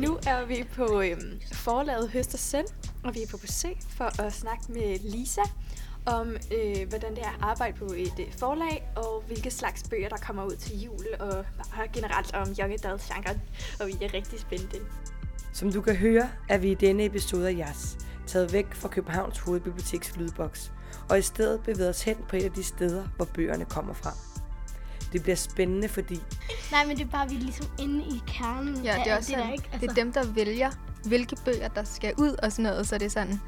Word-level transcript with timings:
Nu 0.00 0.18
er 0.26 0.44
vi 0.46 0.64
på 0.74 1.00
øhm, 1.00 1.40
forlaget 1.52 2.10
Høst 2.10 2.34
og 2.34 2.40
Søn, 2.40 2.64
og 3.04 3.14
vi 3.14 3.22
er 3.22 3.26
på 3.30 3.36
besøg 3.36 3.76
for 3.88 4.22
at 4.22 4.32
snakke 4.32 4.64
med 4.68 4.98
Lisa 4.98 5.40
om, 6.06 6.28
øh, 6.28 6.88
hvordan 6.88 7.10
det 7.10 7.22
er 7.22 7.28
at 7.28 7.40
arbejde 7.40 7.78
på 7.78 7.84
et 7.84 8.18
øh, 8.20 8.32
forlag, 8.38 8.88
og 8.96 9.22
hvilke 9.26 9.50
slags 9.50 9.88
bøger, 9.88 10.08
der 10.08 10.16
kommer 10.16 10.44
ud 10.44 10.56
til 10.56 10.80
jul, 10.80 11.04
og 11.18 11.44
bare 11.56 11.88
generelt 11.92 12.34
om 12.34 12.48
young 12.60 12.72
adult 12.72 13.02
genre, 13.02 13.40
og 13.80 13.86
vi 13.86 14.04
er 14.04 14.14
rigtig 14.14 14.40
spændte. 14.40 14.76
Som 15.52 15.72
du 15.72 15.80
kan 15.80 15.96
høre, 15.96 16.30
er 16.48 16.58
vi 16.58 16.70
i 16.70 16.74
denne 16.74 17.04
episode 17.04 17.48
af 17.48 17.56
Jas 17.56 17.98
taget 18.26 18.52
væk 18.52 18.74
fra 18.74 18.88
Københavns 18.88 19.38
Hovedbiblioteks 19.38 20.16
lydboks, 20.16 20.72
og 21.08 21.18
i 21.18 21.22
stedet 21.22 21.62
bevæget 21.62 21.90
os 21.90 22.02
hen 22.02 22.16
på 22.28 22.36
et 22.36 22.44
af 22.44 22.52
de 22.52 22.62
steder, 22.62 23.04
hvor 23.16 23.24
bøgerne 23.24 23.64
kommer 23.64 23.94
fra. 23.94 24.29
Det 25.12 25.22
bliver 25.22 25.36
spændende, 25.36 25.88
fordi... 25.88 26.20
Nej, 26.72 26.86
men 26.86 26.96
det 26.96 27.04
er 27.04 27.10
bare, 27.10 27.28
vi 27.28 27.36
er 27.36 27.40
ligesom 27.40 27.66
inde 27.78 28.04
i 28.04 28.22
kernen 28.26 28.76
Ja, 28.84 28.96
det 29.04 29.12
er 29.12 29.16
også 29.16 29.32
det 29.36 29.44
der, 29.44 29.52
ikke? 29.52 29.68
det 29.80 29.90
er 29.90 29.94
dem, 29.94 30.12
der 30.12 30.26
vælger, 30.26 30.70
hvilke 31.04 31.36
bøger, 31.44 31.68
der 31.68 31.84
skal 31.84 32.14
ud 32.18 32.36
og 32.42 32.52
sådan 32.52 32.62
noget, 32.62 32.86
så 32.86 32.98
det 32.98 33.06
er 33.06 33.10
sådan, 33.10 33.40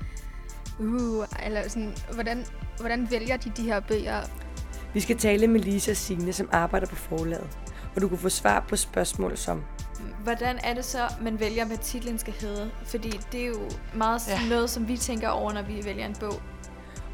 uh, 0.78 1.24
eller 1.46 1.68
sådan, 1.68 1.94
hvordan, 2.14 2.46
hvordan 2.80 3.10
vælger 3.10 3.36
de 3.36 3.52
de 3.56 3.62
her 3.62 3.80
bøger? 3.80 4.20
Vi 4.94 5.00
skal 5.00 5.18
tale 5.18 5.46
med 5.46 5.60
Lisa 5.60 5.90
og 5.90 5.96
Signe, 5.96 6.32
som 6.32 6.48
arbejder 6.52 6.86
på 6.86 6.96
forlaget, 6.96 7.48
og 7.94 8.02
du 8.02 8.08
kan 8.08 8.18
få 8.18 8.28
svar 8.28 8.64
på 8.68 8.76
spørgsmål 8.76 9.36
som, 9.36 9.62
Hvordan 10.22 10.58
er 10.64 10.74
det 10.74 10.84
så, 10.84 10.98
man 11.20 11.40
vælger, 11.40 11.64
hvad 11.64 11.76
titlen 11.76 12.18
skal 12.18 12.32
hedde? 12.32 12.70
Fordi 12.84 13.20
det 13.32 13.42
er 13.42 13.46
jo 13.46 13.70
meget. 13.94 14.22
Ja. 14.28 14.48
noget, 14.48 14.70
som 14.70 14.88
vi 14.88 14.96
tænker 14.96 15.28
over, 15.28 15.52
når 15.52 15.62
vi 15.62 15.84
vælger 15.84 16.06
en 16.06 16.16
bog. 16.20 16.42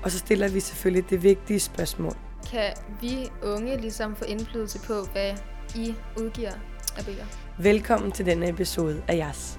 og 0.02 0.10
så 0.10 0.18
stiller 0.18 0.48
vi 0.48 0.60
selvfølgelig 0.60 1.10
det 1.10 1.22
vigtige 1.22 1.60
spørgsmål. 1.60 2.16
Kan 2.50 2.72
vi 3.00 3.30
unge 3.42 3.76
ligesom 3.76 4.16
få 4.16 4.24
indflydelse 4.24 4.78
på, 4.86 4.94
hvad 5.12 5.34
I 5.74 5.94
udgiver 6.20 6.52
af 6.98 7.04
bøger? 7.04 7.24
Velkommen 7.58 8.12
til 8.12 8.26
denne 8.26 8.48
episode 8.48 9.02
af 9.08 9.16
Jas. 9.16 9.58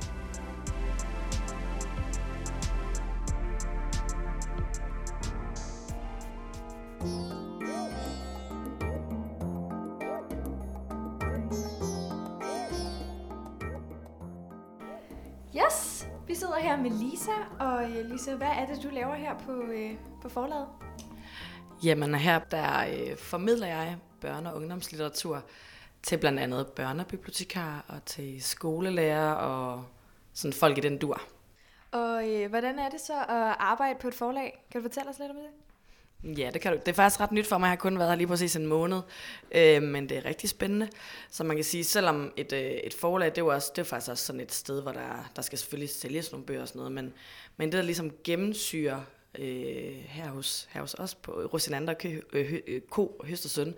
Yes, 15.55 16.07
vi 16.27 16.35
sidder 16.35 16.55
her 16.59 16.77
med 16.77 16.91
Lisa, 16.91 17.31
og 17.59 17.83
øh, 17.83 18.11
Lisa, 18.11 18.35
hvad 18.35 18.47
er 18.47 18.65
det, 18.65 18.83
du 18.83 18.89
laver 18.91 19.15
her 19.15 19.37
på, 19.45 19.51
øh, 19.51 19.91
på 20.21 20.29
forlaget? 20.29 20.88
Jamen 21.83 22.15
her 22.15 22.39
der 22.39 22.79
øh, 22.79 23.17
formidler 23.17 23.67
jeg 23.67 23.97
børne- 24.25 24.49
og 24.49 24.55
ungdomslitteratur 24.55 25.43
til 26.03 26.17
blandt 26.17 26.39
andet 26.39 26.67
børnebibliotekarer 26.67 27.79
og 27.87 28.05
til 28.05 28.43
skolelærer 28.43 29.31
og 29.31 29.85
sådan 30.33 30.53
folk 30.53 30.77
i 30.77 30.81
den 30.81 30.97
dur. 30.97 31.21
Og 31.91 32.29
øh, 32.29 32.49
hvordan 32.49 32.79
er 32.79 32.89
det 32.89 33.01
så 33.01 33.13
at 33.13 33.55
arbejde 33.59 33.99
på 33.99 34.07
et 34.07 34.13
forlag? 34.13 34.65
Kan 34.71 34.81
du 34.81 34.87
fortælle 34.89 35.09
os 35.09 35.19
lidt 35.19 35.31
om 35.31 35.35
det? 35.35 35.49
Ja, 36.23 36.49
det, 36.53 36.61
kan 36.61 36.73
du. 36.73 36.79
det 36.79 36.87
er 36.87 36.93
faktisk 36.93 37.19
ret 37.19 37.31
nyt 37.31 37.47
for 37.47 37.57
mig. 37.57 37.65
Jeg 37.65 37.71
har 37.71 37.75
kun 37.75 37.99
været 37.99 38.09
her 38.09 38.15
lige 38.15 38.27
præcis 38.27 38.55
en 38.55 38.65
måned, 38.65 39.01
øh, 39.51 39.83
men 39.83 40.09
det 40.09 40.17
er 40.17 40.25
rigtig 40.25 40.49
spændende. 40.49 40.89
Så 41.29 41.43
man 41.43 41.55
kan 41.57 41.65
sige, 41.65 41.83
selvom 41.83 42.33
et, 42.37 42.53
øh, 42.53 42.59
et 42.61 42.93
forlag, 42.93 43.29
det 43.29 43.37
er, 43.37 43.41
jo 43.41 43.47
også, 43.47 43.71
det 43.75 43.81
er 43.81 43.85
faktisk 43.85 44.11
også 44.11 44.25
sådan 44.25 44.41
et 44.41 44.51
sted, 44.51 44.81
hvor 44.81 44.91
der, 44.91 45.31
der 45.35 45.41
skal 45.41 45.57
selvfølgelig 45.57 45.89
sælges 45.89 46.31
nogle 46.31 46.45
bøger 46.45 46.61
og 46.61 46.67
sådan 46.67 46.79
noget, 46.79 46.91
men, 46.91 47.13
men 47.57 47.71
det 47.71 47.77
der 47.77 47.83
ligesom 47.83 48.11
gennemsyrer 48.23 49.01
øh, 49.37 49.95
her, 50.07 50.29
hos, 50.29 50.67
her 50.71 50.81
hos 50.81 50.93
os 50.93 51.15
på 51.15 51.31
Rosinander 51.31 51.93
Kø- 51.93 52.21
øh, 52.33 52.59
øh, 52.67 52.81
Ko 52.81 53.21
Høst 53.23 53.45
og 53.45 53.51
Søn, 53.51 53.75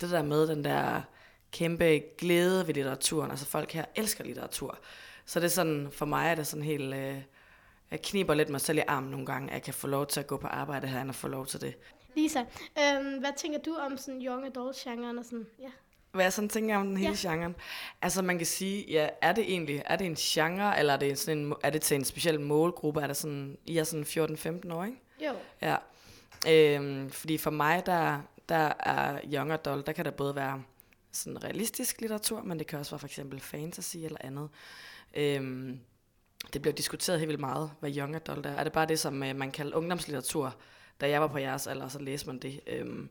det 0.00 0.10
der 0.10 0.22
med 0.22 0.46
den 0.46 0.64
der 0.64 1.02
kæmpe 1.52 2.02
glæde 2.18 2.66
ved 2.66 2.74
litteraturen, 2.74 3.30
altså 3.30 3.46
folk 3.46 3.72
her 3.72 3.84
elsker 3.94 4.24
litteratur. 4.24 4.78
Så 5.26 5.40
det 5.40 5.46
er 5.46 5.50
sådan, 5.50 5.88
for 5.92 6.06
mig 6.06 6.30
er 6.30 6.34
det 6.34 6.46
sådan 6.46 6.64
helt... 6.64 6.94
Øh, 6.94 7.22
jeg 7.90 8.02
kniber 8.02 8.34
lidt 8.34 8.48
mig 8.48 8.60
selv 8.60 8.78
i 8.78 8.82
armen 8.88 9.10
nogle 9.10 9.26
gange, 9.26 9.48
at 9.48 9.54
jeg 9.54 9.62
kan 9.62 9.74
få 9.74 9.86
lov 9.86 10.06
til 10.06 10.20
at 10.20 10.26
gå 10.26 10.36
på 10.36 10.46
arbejde 10.46 10.86
her, 10.86 11.08
og 11.08 11.14
få 11.14 11.28
lov 11.28 11.46
til 11.46 11.60
det. 11.60 11.74
Lisa, 12.16 12.40
øhm, 12.78 13.18
hvad 13.18 13.30
tænker 13.36 13.58
du 13.58 13.74
om 13.74 13.96
sådan 13.96 14.22
young 14.22 14.46
adult 14.46 14.76
genren 14.76 15.18
og 15.18 15.24
sådan? 15.24 15.46
Ja. 15.60 15.70
Hvad 16.14 16.24
jeg 16.24 16.32
sådan 16.32 16.48
tænker 16.48 16.76
om 16.76 16.86
den 16.86 16.96
hele 16.96 17.16
ja. 17.24 17.30
genren. 17.30 17.54
Altså 18.02 18.22
man 18.22 18.38
kan 18.38 18.46
sige, 18.46 18.84
ja, 18.88 19.08
er 19.20 19.32
det 19.32 19.44
egentlig, 19.44 19.82
er 19.86 19.96
det 19.96 20.06
en 20.06 20.14
genre, 20.14 20.78
eller 20.78 20.92
er 20.92 20.96
det, 20.96 21.18
sådan 21.18 21.38
en, 21.38 21.54
er 21.62 21.70
det 21.70 21.82
til 21.82 21.94
en 21.94 22.04
speciel 22.04 22.40
målgruppe? 22.40 23.00
Er 23.00 23.06
det 23.06 23.16
sådan, 23.16 23.58
I 23.66 23.78
er 23.78 23.84
sådan 23.84 24.04
14-15 24.04 24.74
år, 24.74 24.84
ikke? 24.84 24.98
Jo. 25.20 25.32
Ja. 25.62 25.76
Øhm, 26.48 27.10
fordi 27.10 27.38
for 27.38 27.50
mig, 27.50 27.86
der, 27.86 28.20
der 28.48 28.72
er 28.80 29.20
young 29.34 29.52
adult, 29.52 29.86
der 29.86 29.92
kan 29.92 30.04
der 30.04 30.10
både 30.10 30.36
være 30.36 30.62
sådan 31.12 31.44
realistisk 31.44 32.00
litteratur, 32.00 32.42
men 32.42 32.58
det 32.58 32.66
kan 32.66 32.78
også 32.78 32.90
være 32.90 32.98
for 32.98 33.06
eksempel 33.06 33.40
fantasy 33.40 33.96
eller 33.96 34.18
andet. 34.20 34.48
Øhm, 35.14 35.80
det 36.52 36.62
bliver 36.62 36.74
diskuteret 36.74 37.18
helt 37.18 37.28
vildt 37.28 37.40
meget, 37.40 37.70
hvad 37.80 37.96
young 37.96 38.14
adult 38.14 38.46
er. 38.46 38.50
Er 38.50 38.64
det 38.64 38.72
bare 38.72 38.86
det, 38.86 38.98
som 38.98 39.22
øh, 39.22 39.36
man 39.36 39.50
kalder 39.50 39.76
ungdomslitteratur? 39.76 40.54
Da 41.00 41.08
jeg 41.08 41.20
var 41.20 41.26
på 41.26 41.38
jeres 41.38 41.66
alder, 41.66 41.88
så 41.88 41.98
læste 41.98 42.26
man 42.26 42.38
det. 42.38 42.60
Øhm, 42.66 43.10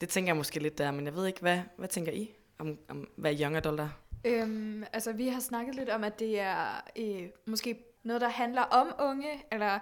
det 0.00 0.08
tænker 0.08 0.28
jeg 0.28 0.36
måske 0.36 0.60
lidt 0.60 0.78
der, 0.78 0.90
men 0.90 1.06
jeg 1.06 1.14
ved 1.14 1.26
ikke, 1.26 1.40
hvad, 1.40 1.60
hvad 1.76 1.88
tænker 1.88 2.12
I 2.12 2.34
om, 2.58 2.78
om 2.88 3.08
hvad 3.16 3.40
young 3.40 3.56
adult 3.56 3.80
er? 3.80 3.88
Øhm, 4.24 4.84
altså, 4.92 5.12
vi 5.12 5.28
har 5.28 5.40
snakket 5.40 5.74
lidt 5.74 5.88
om, 5.88 6.04
at 6.04 6.18
det 6.18 6.40
er 6.40 6.82
øh, 6.98 7.28
måske 7.46 7.84
noget, 8.02 8.20
der 8.22 8.28
handler 8.28 8.62
om 8.62 8.94
unge, 8.98 9.44
eller 9.52 9.78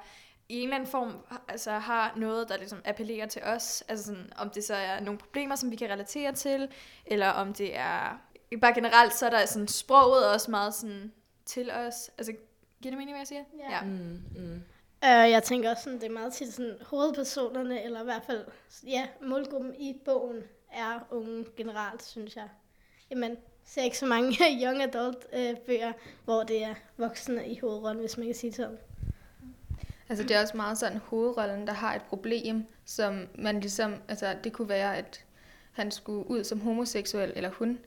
i 0.49 0.59
en 0.59 0.63
eller 0.63 0.77
anden 0.77 0.91
form 0.91 1.13
altså, 1.49 1.71
har 1.71 2.15
noget, 2.17 2.49
der 2.49 2.57
ligesom 2.57 2.83
appellerer 2.85 3.27
til 3.27 3.43
os. 3.43 3.85
Altså 3.89 4.05
sådan, 4.05 4.33
om 4.37 4.51
det 4.51 4.65
så 4.65 4.75
er 4.75 5.01
nogle 5.01 5.19
problemer, 5.19 5.57
som 5.57 5.71
vi 5.71 5.77
kan 5.77 5.91
relatere 5.91 6.33
til, 6.33 6.69
eller 7.07 7.29
om 7.29 7.53
det 7.53 7.77
er... 7.77 8.21
Bare 8.61 8.75
generelt, 8.75 9.15
så 9.15 9.27
er 9.27 9.31
der 9.31 9.47
sådan 9.47 9.69
sproget 9.69 10.33
også 10.33 10.51
meget 10.51 10.75
sådan 10.75 11.13
til 11.47 11.71
os. 11.71 12.11
Altså, 12.19 12.33
giver 12.83 12.91
det 12.91 12.99
mening, 12.99 13.11
hvad 13.11 13.21
jeg 13.21 13.27
siger? 13.27 13.43
Ja. 13.71 13.85
Mm, 13.85 14.23
mm. 14.37 14.63
Øh, 15.05 15.31
jeg 15.31 15.43
tænker 15.43 15.71
også, 15.71 15.83
sådan, 15.83 16.01
det 16.01 16.07
er 16.07 16.13
meget 16.13 16.33
tit 16.33 16.55
sådan, 16.55 16.77
hovedpersonerne, 16.83 17.85
eller 17.85 18.01
i 18.01 18.05
hvert 18.05 18.23
fald 18.27 18.45
ja, 18.87 19.07
målgruppen 19.23 19.75
i 19.75 19.97
bogen, 20.05 20.43
er 20.73 21.07
unge 21.11 21.45
generelt, 21.57 22.05
synes 22.05 22.37
jeg. 22.37 22.49
Jamen, 23.11 23.37
ser 23.65 23.83
ikke 23.83 23.99
så 23.99 24.07
mange 24.07 24.37
young 24.65 24.83
adult 24.83 25.27
øh, 25.33 25.57
bøger, 25.57 25.93
hvor 26.25 26.43
det 26.43 26.65
er 26.65 26.75
voksne 26.97 27.49
i 27.49 27.59
hovedrollen, 27.61 28.01
hvis 28.01 28.17
man 28.17 28.27
kan 28.27 28.35
sige 28.35 28.53
sådan. 28.53 28.79
Altså 30.09 30.25
det 30.25 30.37
er 30.37 30.41
også 30.41 30.57
meget 30.57 30.79
sådan 30.79 30.99
hovedrollen, 30.99 31.67
der 31.67 31.73
har 31.73 31.95
et 31.95 32.03
problem, 32.03 32.65
som 32.85 33.29
man 33.39 33.61
ligesom, 33.61 33.95
altså 34.09 34.37
det 34.45 34.53
kunne 34.53 34.69
være, 34.69 34.97
at 34.97 35.25
han 35.73 35.91
skulle 35.91 36.31
ud 36.31 36.45
som 36.45 36.61
homoseksuel, 36.61 37.33
eller 37.37 37.51
hun. 37.51 37.79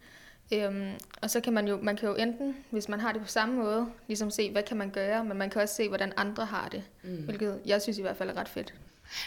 Øhm, 0.53 0.91
og 1.21 1.29
så 1.29 1.41
kan 1.41 1.53
man 1.53 1.67
jo, 1.67 1.79
man 1.81 1.97
kan 1.97 2.09
jo 2.09 2.15
enten, 2.15 2.55
hvis 2.69 2.89
man 2.89 2.99
har 2.99 3.11
det 3.11 3.21
på 3.21 3.27
samme 3.27 3.55
måde, 3.55 3.87
ligesom 4.07 4.31
se, 4.31 4.51
hvad 4.51 4.63
kan 4.63 4.77
man 4.77 4.89
gøre, 4.89 5.25
men 5.25 5.37
man 5.37 5.49
kan 5.49 5.61
også 5.61 5.75
se, 5.75 5.87
hvordan 5.87 6.13
andre 6.17 6.45
har 6.45 6.69
det. 6.69 6.83
Mm. 7.03 7.23
Hvilket 7.23 7.61
jeg 7.65 7.81
synes 7.81 7.97
i 7.97 8.01
hvert 8.01 8.17
fald 8.17 8.29
er 8.29 8.37
ret 8.37 8.49
fedt. 8.49 8.73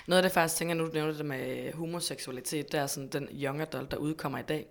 Noget 0.06 0.18
af 0.18 0.22
det 0.22 0.32
faktisk, 0.32 0.56
tænker 0.56 0.74
nu, 0.74 0.86
du 0.86 0.92
nævner 0.92 1.12
det 1.12 1.26
med 1.26 1.72
homoseksualitet, 1.72 2.72
det 2.72 2.80
er 2.80 2.86
sådan 2.86 3.08
den 3.08 3.28
young 3.32 3.60
adult, 3.60 3.90
der 3.90 3.96
udkommer 3.96 4.38
i 4.38 4.42
dag. 4.42 4.66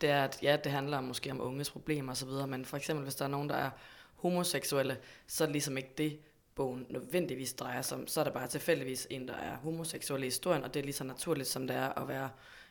Det 0.00 0.10
er, 0.10 0.24
at 0.24 0.38
ja, 0.42 0.56
det 0.64 0.72
handler 0.72 1.00
måske 1.00 1.30
om 1.30 1.40
unges 1.40 1.70
problemer 1.70 2.12
osv., 2.12 2.28
men 2.48 2.64
for 2.64 2.76
eksempel, 2.76 3.02
hvis 3.02 3.14
der 3.14 3.24
er 3.24 3.28
nogen, 3.28 3.48
der 3.48 3.54
er 3.54 3.70
homoseksuelle, 4.14 4.96
så 5.26 5.44
er 5.44 5.46
det 5.46 5.52
ligesom 5.52 5.76
ikke 5.76 5.90
det, 5.98 6.18
bogen 6.54 6.86
nødvendigvis 6.88 7.52
drejer 7.52 7.82
sig 7.82 7.98
om. 7.98 8.06
Så 8.06 8.20
er 8.20 8.24
der 8.24 8.30
bare 8.30 8.46
tilfældigvis 8.46 9.06
en, 9.10 9.28
der 9.28 9.34
er 9.34 9.56
homoseksuel 9.56 10.22
i 10.22 10.26
historien, 10.26 10.64
og 10.64 10.74
det 10.74 10.80
er 10.80 10.84
lige 10.84 10.94
så 10.94 11.04
naturligt, 11.04 11.48
som 11.48 11.66
det 11.66 11.76
er 11.76 12.02
at 12.02 12.08
være 12.08 12.28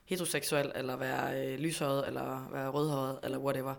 heteroseksuel, 0.09 0.72
eller 0.75 0.96
være 0.96 1.46
øh, 1.46 1.59
lyshåret, 1.59 2.08
eller 2.08 2.50
være 2.52 2.70
rødhåret, 2.70 3.20
eller 3.24 3.38
whatever. 3.38 3.75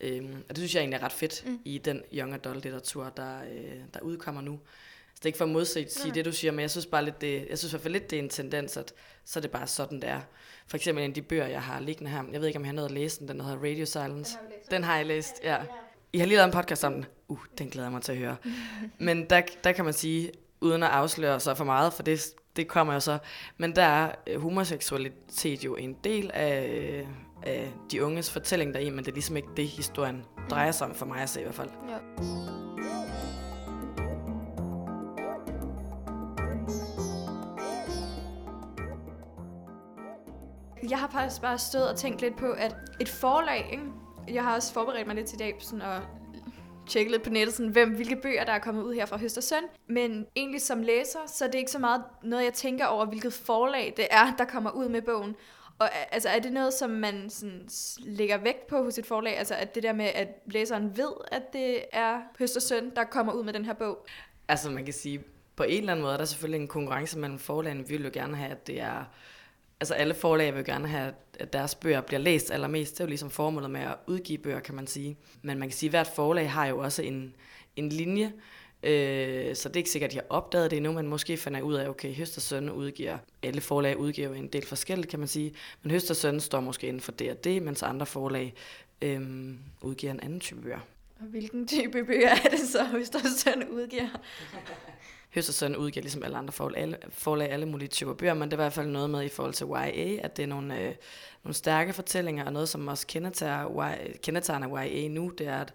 Øhm, 0.00 0.44
og 0.48 0.48
det 0.48 0.56
synes 0.56 0.74
jeg 0.74 0.80
egentlig 0.80 0.98
er 0.98 1.02
ret 1.02 1.12
fedt 1.12 1.42
mm. 1.46 1.58
i 1.64 1.78
den 1.78 2.02
young 2.14 2.34
adult 2.34 2.62
litteratur, 2.62 3.12
der, 3.16 3.42
øh, 3.42 3.80
der 3.94 4.00
udkommer 4.00 4.40
nu. 4.40 4.60
Så 5.14 5.18
det 5.18 5.24
er 5.24 5.26
ikke 5.26 5.36
for 5.36 5.44
at 5.44 5.50
modsige 5.50 5.90
sige 5.90 6.14
det, 6.14 6.24
du 6.24 6.32
siger, 6.32 6.52
men 6.52 6.60
jeg 6.60 6.70
synes 6.70 6.86
bare 6.86 7.04
lidt, 7.04 7.20
det, 7.20 7.46
jeg 7.50 7.58
synes 7.58 7.72
i 7.72 7.74
hvert 7.74 7.82
fald 7.82 7.92
lidt, 7.92 8.10
det 8.10 8.18
er 8.18 8.22
en 8.22 8.28
tendens, 8.28 8.76
at 8.76 8.92
så 9.24 9.38
er 9.38 9.40
det 9.40 9.50
bare 9.50 9.66
sådan, 9.66 10.00
det 10.00 10.08
er. 10.08 10.20
For 10.66 10.76
eksempel 10.76 11.04
en 11.04 11.10
af 11.10 11.14
de 11.14 11.22
bøger, 11.22 11.46
jeg 11.46 11.62
har 11.62 11.80
liggende 11.80 12.10
her, 12.10 12.24
jeg 12.32 12.40
ved 12.40 12.48
ikke, 12.48 12.58
om 12.58 12.64
jeg 12.64 12.68
har 12.68 12.74
nået 12.74 12.84
at 12.84 12.90
læse 12.90 13.18
den, 13.20 13.28
den 13.28 13.40
hedder 13.40 13.56
Radio 13.56 13.86
Silence. 13.86 14.36
Den 14.70 14.84
har 14.84 14.96
jeg 14.96 15.06
læst, 15.06 15.34
ja. 15.42 15.58
I 16.12 16.18
har 16.18 16.26
lige 16.26 16.36
lavet 16.36 16.48
en 16.48 16.52
podcast 16.52 16.84
om 16.84 16.92
den. 16.92 17.06
Uh, 17.28 17.38
den 17.58 17.70
glæder 17.70 17.86
jeg 17.86 17.92
mig 17.92 18.02
til 18.02 18.12
at 18.12 18.18
høre. 18.18 18.36
Men 18.98 19.30
der, 19.30 19.42
der 19.64 19.72
kan 19.72 19.84
man 19.84 19.94
sige, 19.94 20.32
uden 20.60 20.82
at 20.82 20.88
afsløre 20.88 21.40
sig 21.40 21.56
for 21.56 21.64
meget, 21.64 21.92
for 21.92 22.02
det, 22.02 22.34
det 22.56 22.68
kommer 22.68 22.94
jo 22.94 23.00
så, 23.00 23.18
men 23.56 23.76
der 23.76 23.82
er 23.82 24.12
øh, 24.26 24.40
homoseksualitet 24.40 25.64
jo 25.64 25.76
en 25.76 25.96
del 26.04 26.30
af, 26.34 26.66
øh, 26.68 27.06
af 27.42 27.72
de 27.90 28.04
unges 28.04 28.30
fortælling 28.30 28.74
deri, 28.74 28.90
men 28.90 28.98
det 28.98 29.08
er 29.08 29.14
ligesom 29.14 29.36
ikke 29.36 29.48
det, 29.56 29.68
historien 29.68 30.24
drejer 30.50 30.70
sig 30.70 30.86
om 30.86 30.94
for 30.94 31.06
mig 31.06 31.20
at 31.20 31.28
se 31.28 31.40
i 31.40 31.42
hvert 31.42 31.54
fald. 31.54 31.70
Ja. 31.88 31.96
Jeg 40.90 40.98
har 40.98 41.08
faktisk 41.08 41.42
bare 41.42 41.58
stået 41.58 41.90
og 41.90 41.96
tænkt 41.96 42.20
lidt 42.20 42.36
på, 42.36 42.50
at 42.50 42.76
et 43.00 43.08
forlag, 43.08 43.68
ikke? 43.72 43.84
jeg 44.28 44.44
har 44.44 44.54
også 44.54 44.72
forberedt 44.72 45.06
mig 45.06 45.16
lidt 45.16 45.26
til 45.26 45.38
dag, 45.38 45.56
sådan 45.58 45.82
at 45.82 46.00
tjekke 46.88 47.10
lidt 47.10 47.22
på 47.22 47.30
nettet, 47.30 47.54
sådan, 47.54 47.72
hvem, 47.72 47.90
hvilke 47.94 48.16
bøger, 48.16 48.44
der 48.44 48.52
er 48.52 48.58
kommet 48.58 48.82
ud 48.82 48.94
her 48.94 49.06
fra 49.06 49.18
Høst 49.18 49.38
og 49.38 49.42
Søn. 49.42 49.62
Men 49.86 50.26
egentlig 50.36 50.62
som 50.62 50.82
læser, 50.82 51.18
så 51.26 51.44
er 51.44 51.50
det 51.50 51.58
ikke 51.58 51.70
så 51.70 51.78
meget 51.78 52.02
noget, 52.22 52.44
jeg 52.44 52.52
tænker 52.52 52.86
over, 52.86 53.06
hvilket 53.06 53.32
forlag 53.32 53.94
det 53.96 54.06
er, 54.10 54.36
der 54.38 54.44
kommer 54.44 54.70
ud 54.70 54.88
med 54.88 55.02
bogen. 55.02 55.36
Og 55.78 55.88
altså, 56.14 56.28
er 56.28 56.38
det 56.38 56.52
noget, 56.52 56.74
som 56.74 56.90
man 56.90 57.30
sådan, 57.30 57.68
lægger 57.98 58.38
vægt 58.38 58.66
på 58.66 58.82
hos 58.82 58.98
et 58.98 59.06
forlag? 59.06 59.38
Altså, 59.38 59.54
at 59.54 59.74
det 59.74 59.82
der 59.82 59.92
med, 59.92 60.04
at 60.14 60.28
læseren 60.46 60.96
ved, 60.96 61.12
at 61.32 61.52
det 61.52 61.84
er 61.92 62.20
Høst 62.38 62.56
og 62.56 62.62
Søn, 62.62 62.90
der 62.96 63.04
kommer 63.04 63.32
ud 63.32 63.44
med 63.44 63.52
den 63.52 63.64
her 63.64 63.72
bog? 63.72 64.06
Altså 64.48 64.70
man 64.70 64.84
kan 64.84 64.94
sige, 64.94 65.24
på 65.56 65.62
en 65.62 65.78
eller 65.78 65.92
anden 65.92 66.02
måde 66.02 66.12
er 66.12 66.18
der 66.18 66.24
selvfølgelig 66.24 66.60
en 66.60 66.68
konkurrence 66.68 67.18
mellem 67.18 67.38
forlagene. 67.38 67.88
Vi 67.88 67.96
vil 67.96 68.04
jo 68.04 68.10
gerne 68.12 68.36
have, 68.36 68.50
at 68.50 68.66
det 68.66 68.80
er... 68.80 69.04
Altså 69.82 69.94
alle 69.94 70.14
forlag 70.14 70.52
vil 70.52 70.58
jo 70.58 70.64
gerne 70.66 70.88
have, 70.88 71.12
at 71.38 71.52
deres 71.52 71.74
bøger 71.74 72.00
bliver 72.00 72.20
læst 72.20 72.50
allermest. 72.50 72.92
Det 72.92 73.00
er 73.00 73.04
jo 73.04 73.08
ligesom 73.08 73.30
formålet 73.30 73.70
med 73.70 73.80
at 73.80 73.94
udgive 74.06 74.38
bøger, 74.38 74.60
kan 74.60 74.74
man 74.74 74.86
sige. 74.86 75.16
Men 75.42 75.58
man 75.58 75.68
kan 75.68 75.76
sige, 75.76 75.88
at 75.88 75.92
hvert 75.92 76.06
forlag 76.06 76.50
har 76.50 76.66
jo 76.66 76.78
også 76.78 77.02
en, 77.02 77.34
en 77.76 77.88
linje. 77.88 78.32
Øh, 78.82 79.56
så 79.56 79.68
det 79.68 79.76
er 79.76 79.78
ikke 79.78 79.90
sikkert, 79.90 80.08
at 80.08 80.12
de 80.12 80.16
har 80.16 80.26
opdaget 80.28 80.70
det 80.70 80.76
endnu, 80.76 80.92
men 80.92 81.08
måske 81.08 81.36
finder 81.36 81.62
ud 81.62 81.74
af, 81.74 81.88
okay, 81.88 82.14
Høst 82.14 82.36
og 82.36 82.42
Søn 82.42 82.70
udgiver, 82.70 83.18
alle 83.42 83.60
forlag 83.60 83.98
udgiver 83.98 84.28
jo 84.28 84.34
en 84.34 84.48
del 84.48 84.66
forskelligt, 84.66 85.10
kan 85.10 85.18
man 85.18 85.28
sige. 85.28 85.54
Men 85.82 85.90
Høst 85.90 86.10
og 86.10 86.16
Søn 86.16 86.40
står 86.40 86.60
måske 86.60 86.86
inden 86.86 87.02
for 87.02 87.12
D&D, 87.12 87.62
mens 87.62 87.82
andre 87.82 88.06
forlag 88.06 88.54
øh, 89.02 89.20
udgiver 89.80 90.12
en 90.12 90.20
anden 90.20 90.40
type 90.40 90.60
bøger. 90.60 90.80
Og 91.20 91.26
hvilken 91.26 91.66
type 91.66 92.04
bøger 92.04 92.30
er 92.30 92.50
det 92.50 92.60
så, 92.60 92.84
Høst 92.84 93.14
og 93.14 93.20
Søn 93.36 93.68
udgiver? 93.68 94.08
Høst 95.34 95.48
og 95.48 95.54
Søn 95.54 95.76
udgiver 95.76 96.02
ligesom 96.02 96.22
alle 96.22 96.36
andre 96.36 96.52
forlag 96.52 96.82
alle, 96.82 96.98
forlag 97.08 97.50
alle 97.50 97.66
mulige 97.66 97.88
typer 97.88 98.14
bøger, 98.14 98.34
men 98.34 98.50
det 98.50 98.52
er 98.52 98.56
i 98.56 98.62
hvert 98.64 98.72
fald 98.72 98.86
noget 98.88 99.10
med 99.10 99.24
i 99.24 99.28
forhold 99.28 99.54
til 99.54 99.66
YA, 99.66 100.24
at 100.24 100.36
det 100.36 100.42
er 100.42 100.46
nogle, 100.46 100.80
øh, 100.80 100.94
nogle 101.44 101.54
stærke 101.54 101.92
fortællinger, 101.92 102.44
og 102.44 102.52
noget, 102.52 102.68
som 102.68 102.88
også 102.88 103.06
kendetegner, 103.06 103.96
kendetegner 104.22 104.86
YA 104.86 105.08
nu, 105.08 105.32
det 105.38 105.46
er, 105.46 105.60
at 105.60 105.74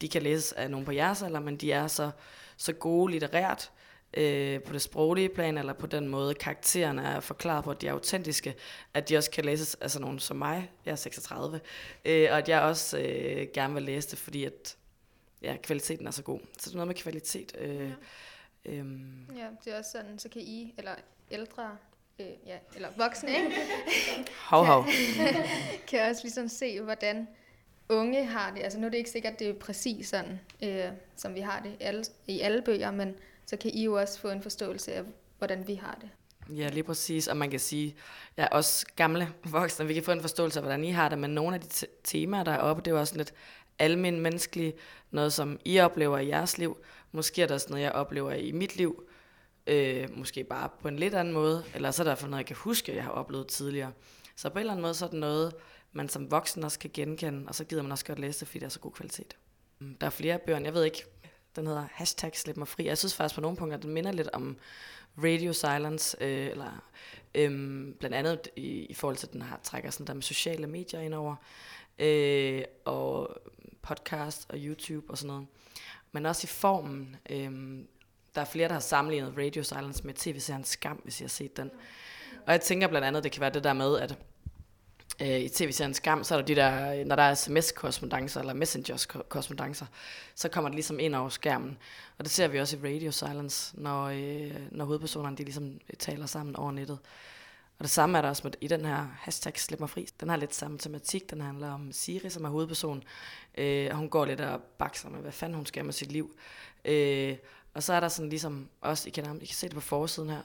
de 0.00 0.08
kan 0.08 0.22
læses 0.22 0.52
af 0.52 0.70
nogen 0.70 0.86
på 0.86 0.92
jeres 0.92 1.22
alder, 1.22 1.40
men 1.40 1.56
de 1.56 1.72
er 1.72 1.86
så, 1.86 2.10
så 2.56 2.72
gode 2.72 3.12
litterært, 3.12 3.70
øh, 4.14 4.62
på 4.62 4.72
det 4.72 4.82
sproglige 4.82 5.28
plan, 5.28 5.58
eller 5.58 5.72
på 5.72 5.86
den 5.86 6.08
måde, 6.08 6.34
karaktererne 6.34 7.02
er 7.02 7.20
forklaret 7.20 7.64
på, 7.64 7.70
at 7.70 7.80
de 7.80 7.88
er 7.88 7.92
autentiske, 7.92 8.54
at 8.94 9.08
de 9.08 9.16
også 9.16 9.30
kan 9.30 9.44
læses 9.44 9.74
af 9.74 9.90
sådan 9.90 10.04
nogen 10.04 10.18
som 10.18 10.36
mig, 10.36 10.70
jeg 10.84 10.92
er 10.92 10.96
36, 10.96 11.60
øh, 12.04 12.28
og 12.30 12.38
at 12.38 12.48
jeg 12.48 12.60
også 12.60 12.98
øh, 12.98 13.46
gerne 13.54 13.74
vil 13.74 13.82
læse 13.82 14.10
det, 14.10 14.18
fordi 14.18 14.44
at 14.44 14.76
ja, 15.42 15.56
kvaliteten 15.62 16.06
er 16.06 16.10
så 16.10 16.22
god. 16.22 16.40
Så 16.58 16.64
det 16.64 16.70
er 16.70 16.76
noget 16.76 16.88
med 16.88 16.94
kvalitet. 16.94 17.56
Øh, 17.58 17.80
Ja. 17.80 17.94
Øhm, 18.68 19.26
Ja, 19.36 19.46
det 19.64 19.74
er 19.74 19.78
også 19.78 19.90
sådan, 19.90 20.18
så 20.18 20.28
kan 20.28 20.42
I, 20.42 20.74
eller 20.78 20.92
ældre, 21.30 21.76
øh, 22.18 22.26
ja, 22.46 22.56
eller 22.74 22.88
voksne, 22.96 23.30
ikke? 23.30 23.56
hov, 24.50 24.64
hov. 24.64 24.84
kan 25.88 26.10
også 26.10 26.22
ligesom 26.22 26.48
se, 26.48 26.80
hvordan 26.80 27.28
unge 27.88 28.24
har 28.26 28.50
det. 28.54 28.62
Altså 28.62 28.78
nu 28.78 28.86
er 28.86 28.90
det 28.90 28.98
ikke 28.98 29.10
sikkert, 29.10 29.38
det 29.38 29.48
er 29.48 29.54
præcis 29.54 30.08
sådan, 30.08 30.40
øh, 30.62 30.84
som 31.16 31.34
vi 31.34 31.40
har 31.40 31.60
det 31.60 31.70
i 31.70 31.76
alle, 31.82 32.04
i 32.26 32.40
alle 32.40 32.62
bøger, 32.62 32.90
men 32.90 33.14
så 33.46 33.56
kan 33.56 33.70
I 33.74 33.84
jo 33.84 33.94
også 34.00 34.18
få 34.20 34.30
en 34.30 34.42
forståelse 34.42 34.92
af, 34.94 35.02
hvordan 35.38 35.66
vi 35.68 35.74
har 35.74 35.98
det. 36.00 36.10
Ja, 36.56 36.68
lige 36.68 36.82
præcis. 36.82 37.28
Og 37.28 37.36
man 37.36 37.50
kan 37.50 37.60
sige, 37.60 37.96
er 38.36 38.48
også 38.48 38.86
gamle 38.96 39.28
voksne, 39.44 39.86
vi 39.86 39.94
kan 39.94 40.02
få 40.02 40.12
en 40.12 40.20
forståelse 40.20 40.58
af, 40.58 40.62
hvordan 40.62 40.84
I 40.84 40.90
har 40.90 41.08
det, 41.08 41.18
men 41.18 41.30
nogle 41.30 41.54
af 41.54 41.60
de 41.60 41.66
te- 41.66 41.86
temaer, 42.04 42.44
der 42.44 42.52
er 42.52 42.58
oppe, 42.58 42.82
det 42.82 42.90
er 42.90 42.94
jo 42.94 43.00
også 43.00 43.16
lidt 43.16 43.34
almen 43.78 44.20
menneskelige, 44.20 44.74
noget 45.10 45.32
som 45.32 45.60
I 45.64 45.78
oplever 45.78 46.18
i 46.18 46.28
jeres 46.28 46.58
liv. 46.58 46.78
Måske 47.12 47.42
er 47.42 47.46
der 47.46 47.54
også 47.54 47.66
noget, 47.70 47.82
jeg 47.82 47.92
oplever 47.92 48.32
i 48.32 48.52
mit 48.52 48.76
liv, 48.76 49.04
øh, 49.66 50.08
måske 50.16 50.44
bare 50.44 50.68
på 50.80 50.88
en 50.88 50.96
lidt 50.96 51.14
anden 51.14 51.34
måde, 51.34 51.64
eller 51.74 51.90
så 51.90 52.02
er 52.02 52.04
der 52.04 52.14
for 52.14 52.26
noget, 52.26 52.38
jeg 52.38 52.46
kan 52.46 52.56
huske, 52.56 52.94
jeg 52.94 53.04
har 53.04 53.10
oplevet 53.10 53.46
tidligere. 53.46 53.92
Så 54.36 54.48
på 54.48 54.58
en 54.58 54.60
eller 54.60 54.72
anden 54.72 54.82
måde, 54.82 54.94
så 54.94 55.04
er 55.04 55.10
det 55.10 55.18
noget, 55.20 55.52
man 55.92 56.08
som 56.08 56.30
voksen 56.30 56.64
også 56.64 56.78
kan 56.78 56.90
genkende, 56.94 57.48
og 57.48 57.54
så 57.54 57.64
gider 57.64 57.82
man 57.82 57.92
også 57.92 58.04
godt 58.04 58.18
læse 58.18 58.40
det, 58.40 58.48
fordi 58.48 58.58
det 58.58 58.66
er 58.66 58.70
så 58.70 58.80
god 58.80 58.92
kvalitet. 58.92 59.36
Mm, 59.78 59.96
der 60.00 60.06
er 60.06 60.10
flere 60.10 60.38
bøger, 60.38 60.60
jeg 60.60 60.74
ved 60.74 60.84
ikke, 60.84 61.04
den 61.56 61.66
hedder 61.66 61.86
hashtag 61.92 62.36
slip 62.36 62.56
mig 62.56 62.68
fri. 62.68 62.86
Jeg 62.86 62.98
synes 62.98 63.14
faktisk 63.14 63.34
på 63.34 63.40
nogle 63.40 63.56
punkter, 63.56 63.78
den 63.78 63.90
minder 63.90 64.12
lidt 64.12 64.28
om 64.32 64.56
Radio 65.18 65.52
Silence, 65.52 66.16
øh, 66.20 66.46
eller 66.46 66.90
øhm, 67.34 67.96
blandt 67.98 68.16
andet 68.16 68.48
i, 68.56 68.68
i 68.84 68.94
forhold 68.94 69.16
til, 69.16 69.26
at 69.26 69.32
den 69.32 69.42
har, 69.42 69.60
trækker 69.62 69.90
sådan 69.90 70.06
der 70.06 70.14
med 70.14 70.22
sociale 70.22 70.66
medier 70.66 71.00
ind 71.00 71.14
over, 71.14 71.36
øh, 71.98 72.62
og 72.84 73.36
podcast 73.86 74.46
og 74.48 74.58
YouTube 74.58 75.10
og 75.10 75.18
sådan 75.18 75.28
noget. 75.28 75.46
Men 76.12 76.26
også 76.26 76.44
i 76.44 76.48
formen. 76.48 77.16
Øhm, 77.30 77.88
der 78.34 78.40
er 78.40 78.44
flere, 78.44 78.68
der 78.68 78.74
har 78.74 78.80
sammenlignet 78.80 79.34
Radio 79.38 79.62
Silence 79.62 80.06
med 80.06 80.14
tv-serien 80.14 80.64
Skam, 80.64 80.96
hvis 80.96 81.20
jeg 81.20 81.24
har 81.24 81.28
set 81.28 81.56
den. 81.56 81.70
Og 82.46 82.52
jeg 82.52 82.60
tænker 82.60 82.88
blandt 82.88 83.06
andet, 83.06 83.24
det 83.24 83.32
kan 83.32 83.40
være 83.40 83.50
det 83.50 83.64
der 83.64 83.72
med, 83.72 83.98
at 83.98 84.18
øh, 85.20 85.40
i 85.40 85.48
tv-serien 85.48 85.94
Skam, 85.94 86.24
så 86.24 86.34
er 86.34 86.38
der 86.38 86.46
de 86.46 86.54
der, 86.54 87.00
øh, 87.00 87.06
når 87.06 87.16
der 87.16 87.22
er 87.22 87.34
sms-korrespondancer 87.34 88.40
eller 88.40 88.54
messengers-korrespondancer, 88.54 89.86
så 90.34 90.48
kommer 90.48 90.68
det 90.68 90.74
ligesom 90.74 91.00
ind 91.00 91.14
over 91.14 91.28
skærmen. 91.28 91.78
Og 92.18 92.24
det 92.24 92.32
ser 92.32 92.48
vi 92.48 92.60
også 92.60 92.76
i 92.76 92.94
Radio 92.94 93.12
Silence, 93.12 93.80
når, 93.80 94.04
øh, 94.04 94.54
når 94.70 94.84
hovedpersonerne 94.84 95.36
de 95.36 95.44
ligesom 95.44 95.64
øh, 95.66 95.96
taler 95.98 96.26
sammen 96.26 96.56
over 96.56 96.72
nettet. 96.72 96.98
Og 97.78 97.82
det 97.82 97.90
samme 97.90 98.18
er 98.18 98.22
der 98.22 98.28
også 98.28 98.40
med, 98.44 98.52
i 98.60 98.68
den 98.68 98.84
her 98.84 99.06
hashtag 99.18 99.58
Slip 99.58 99.80
mig 99.80 99.90
fri. 99.90 100.08
Den 100.20 100.28
har 100.28 100.36
lidt 100.36 100.54
samme 100.54 100.78
tematik. 100.78 101.30
Den 101.30 101.40
handler 101.40 101.70
om 101.70 101.92
Siri, 101.92 102.30
som 102.30 102.44
er 102.44 102.48
hovedperson. 102.48 103.02
Øh, 103.58 103.88
og 103.90 103.96
hun 103.96 104.08
går 104.08 104.24
lidt 104.24 104.40
og 104.40 104.60
bakser 104.60 105.08
med, 105.08 105.20
hvad 105.20 105.32
fanden 105.32 105.56
hun 105.56 105.66
skal 105.66 105.84
med 105.84 105.92
sit 105.92 106.12
liv. 106.12 106.36
Øh, 106.84 107.36
og 107.74 107.82
så 107.82 107.92
er 107.92 108.00
der 108.00 108.08
sådan 108.08 108.28
ligesom 108.28 108.68
også, 108.80 109.08
I 109.08 109.10
kan, 109.10 109.42
I 109.42 109.46
kan 109.46 109.54
se 109.54 109.66
det 109.66 109.74
på 109.74 109.80
forsiden 109.80 110.30
her, 110.30 110.42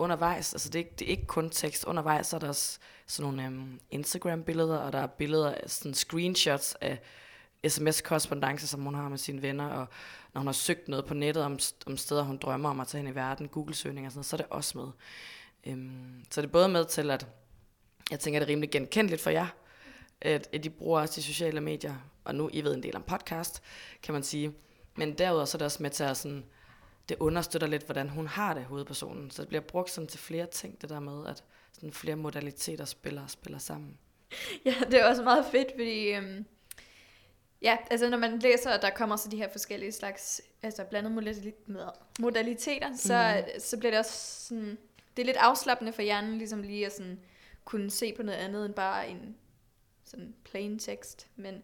undervejs, 0.00 0.54
altså 0.54 0.68
det 0.68 0.74
er, 0.74 0.78
ikke, 0.78 0.94
det 0.98 1.06
er 1.06 1.10
ikke 1.10 1.26
kun 1.26 1.50
tekst, 1.50 1.84
undervejs 1.84 2.26
så 2.26 2.36
er 2.36 2.40
der 2.40 2.48
også 2.48 2.78
sådan 3.06 3.32
nogle 3.32 3.46
øhm, 3.46 3.80
Instagram-billeder, 3.90 4.76
og 4.76 4.92
der 4.92 4.98
er 4.98 5.06
billeder 5.06 5.54
af 5.54 5.70
sådan 5.70 5.94
screenshots 5.94 6.74
af 6.80 6.98
sms-korrespondancer, 7.68 8.66
som 8.66 8.82
hun 8.82 8.94
har 8.94 9.08
med 9.08 9.18
sine 9.18 9.42
venner, 9.42 9.66
og 9.68 9.86
når 10.34 10.40
hun 10.40 10.46
har 10.46 10.52
søgt 10.52 10.88
noget 10.88 11.06
på 11.06 11.14
nettet 11.14 11.44
om, 11.44 11.58
om 11.86 11.96
steder, 11.96 12.22
hun 12.22 12.36
drømmer 12.36 12.70
om 12.70 12.80
at 12.80 12.88
tage 12.88 13.02
hen 13.02 13.12
i 13.12 13.14
verden, 13.14 13.48
Google-søgninger 13.48 14.08
og 14.08 14.12
sådan 14.12 14.18
noget, 14.18 14.26
så 14.26 14.36
er 14.36 14.38
det 14.38 14.46
også 14.50 14.78
med. 14.78 14.88
Øhm, 15.66 16.24
så 16.30 16.40
det 16.42 16.48
er 16.48 16.52
både 16.52 16.68
med 16.68 16.84
til, 16.84 17.10
at 17.10 17.26
jeg 18.10 18.20
tænker, 18.20 18.40
det 18.40 18.46
er 18.46 18.50
rimelig 18.50 18.70
genkendeligt 18.70 19.22
for 19.22 19.30
jer, 19.30 19.46
at, 20.20 20.48
at 20.52 20.64
de 20.64 20.70
bruger 20.70 21.00
også 21.00 21.14
de 21.16 21.22
sociale 21.22 21.60
medier, 21.60 21.94
og 22.24 22.34
nu 22.34 22.50
I 22.52 22.64
ved 22.64 22.74
en 22.74 22.82
del 22.82 22.96
om 22.96 23.02
podcast, 23.02 23.62
kan 24.02 24.12
man 24.12 24.22
sige. 24.22 24.54
Men 24.96 25.18
derudover 25.18 25.44
så 25.44 25.56
er 25.56 25.58
det 25.58 25.66
også 25.66 25.82
med 25.82 25.90
til 25.90 26.04
at 26.04 26.16
sådan, 26.16 26.44
det 27.08 27.16
understøtter 27.20 27.68
lidt, 27.68 27.84
hvordan 27.84 28.08
hun 28.08 28.26
har 28.26 28.54
det, 28.54 28.64
hovedpersonen. 28.64 29.30
Så 29.30 29.42
det 29.42 29.48
bliver 29.48 29.62
brugt 29.62 29.90
sådan 29.90 30.08
til 30.08 30.20
flere 30.20 30.46
ting, 30.46 30.80
det 30.80 30.88
der 30.90 31.00
med, 31.00 31.26
at 31.26 31.44
sådan 31.72 31.92
flere 31.92 32.16
modaliteter 32.16 32.84
spiller 32.84 33.26
spiller 33.26 33.58
sammen. 33.58 33.98
Ja, 34.64 34.74
det 34.90 35.00
er 35.00 35.08
også 35.08 35.22
meget 35.22 35.46
fedt, 35.50 35.68
fordi... 35.76 36.12
Øhm, 36.12 36.44
ja, 37.62 37.76
altså 37.90 38.10
når 38.10 38.18
man 38.18 38.38
læser, 38.38 38.70
at 38.70 38.82
der 38.82 38.90
kommer 38.90 39.16
så 39.16 39.28
de 39.28 39.36
her 39.36 39.48
forskellige 39.52 39.92
slags, 39.92 40.40
altså 40.62 40.82
modali- 40.92 41.82
modaliteter, 42.20 42.96
så, 42.96 43.44
mm. 43.54 43.60
så 43.60 43.78
bliver 43.78 43.90
det 43.90 43.98
også 43.98 44.46
sådan... 44.46 44.78
Det 45.16 45.22
er 45.22 45.26
lidt 45.26 45.36
afslappende 45.36 45.92
for 45.92 46.02
hjernen, 46.02 46.38
ligesom 46.38 46.62
lige 46.62 46.86
at 46.86 46.92
sådan, 46.92 47.20
kunne 47.64 47.90
se 47.90 48.12
på 48.12 48.22
noget 48.22 48.38
andet 48.38 48.66
end 48.66 48.74
bare 48.74 49.08
en 49.08 49.36
sådan 50.04 50.34
plain 50.44 50.78
tekst. 50.78 51.26
Men 51.36 51.62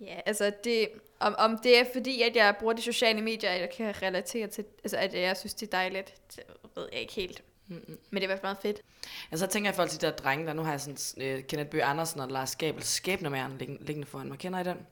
ja, 0.00 0.20
altså 0.26 0.52
det, 0.64 0.88
om, 1.20 1.34
om 1.38 1.58
det 1.58 1.78
er 1.78 1.84
fordi, 1.92 2.22
at 2.22 2.36
jeg 2.36 2.56
bruger 2.60 2.72
de 2.72 2.82
sociale 2.82 3.22
medier, 3.22 3.52
jeg 3.52 3.70
kan 3.70 4.02
relatere 4.02 4.46
til, 4.46 4.64
altså 4.84 4.96
at 4.96 5.14
jeg 5.14 5.36
synes, 5.36 5.54
det 5.54 5.66
er 5.66 5.70
dejligt, 5.70 6.14
det 6.36 6.44
ved 6.76 6.88
jeg 6.92 7.00
ikke 7.00 7.12
helt. 7.12 7.42
Men 7.68 7.98
det 8.12 8.18
er 8.18 8.22
i 8.22 8.26
hvert 8.26 8.38
fald 8.38 8.42
meget 8.42 8.58
fedt. 8.58 8.82
Altså, 9.30 9.46
så 9.46 9.52
tænker 9.52 9.68
jeg 9.68 9.74
i 9.74 9.76
forhold 9.76 9.90
til 9.90 10.00
de 10.00 10.06
der 10.06 10.12
drenge, 10.12 10.46
der 10.46 10.52
nu 10.52 10.62
har 10.62 10.70
jeg 10.70 10.80
sådan, 10.80 11.26
øh, 11.26 11.44
Kenneth 11.44 11.70
Bøge 11.70 11.84
Andersen 11.84 12.20
og 12.20 12.28
Lars 12.28 12.56
Gabel 12.56 12.82
skæbnemæren 12.82 13.58
liggende, 13.58 13.84
liggende 13.84 14.06
foran 14.06 14.28
mig. 14.28 14.38
Kender 14.38 14.60
I 14.60 14.64
den? 14.64 14.86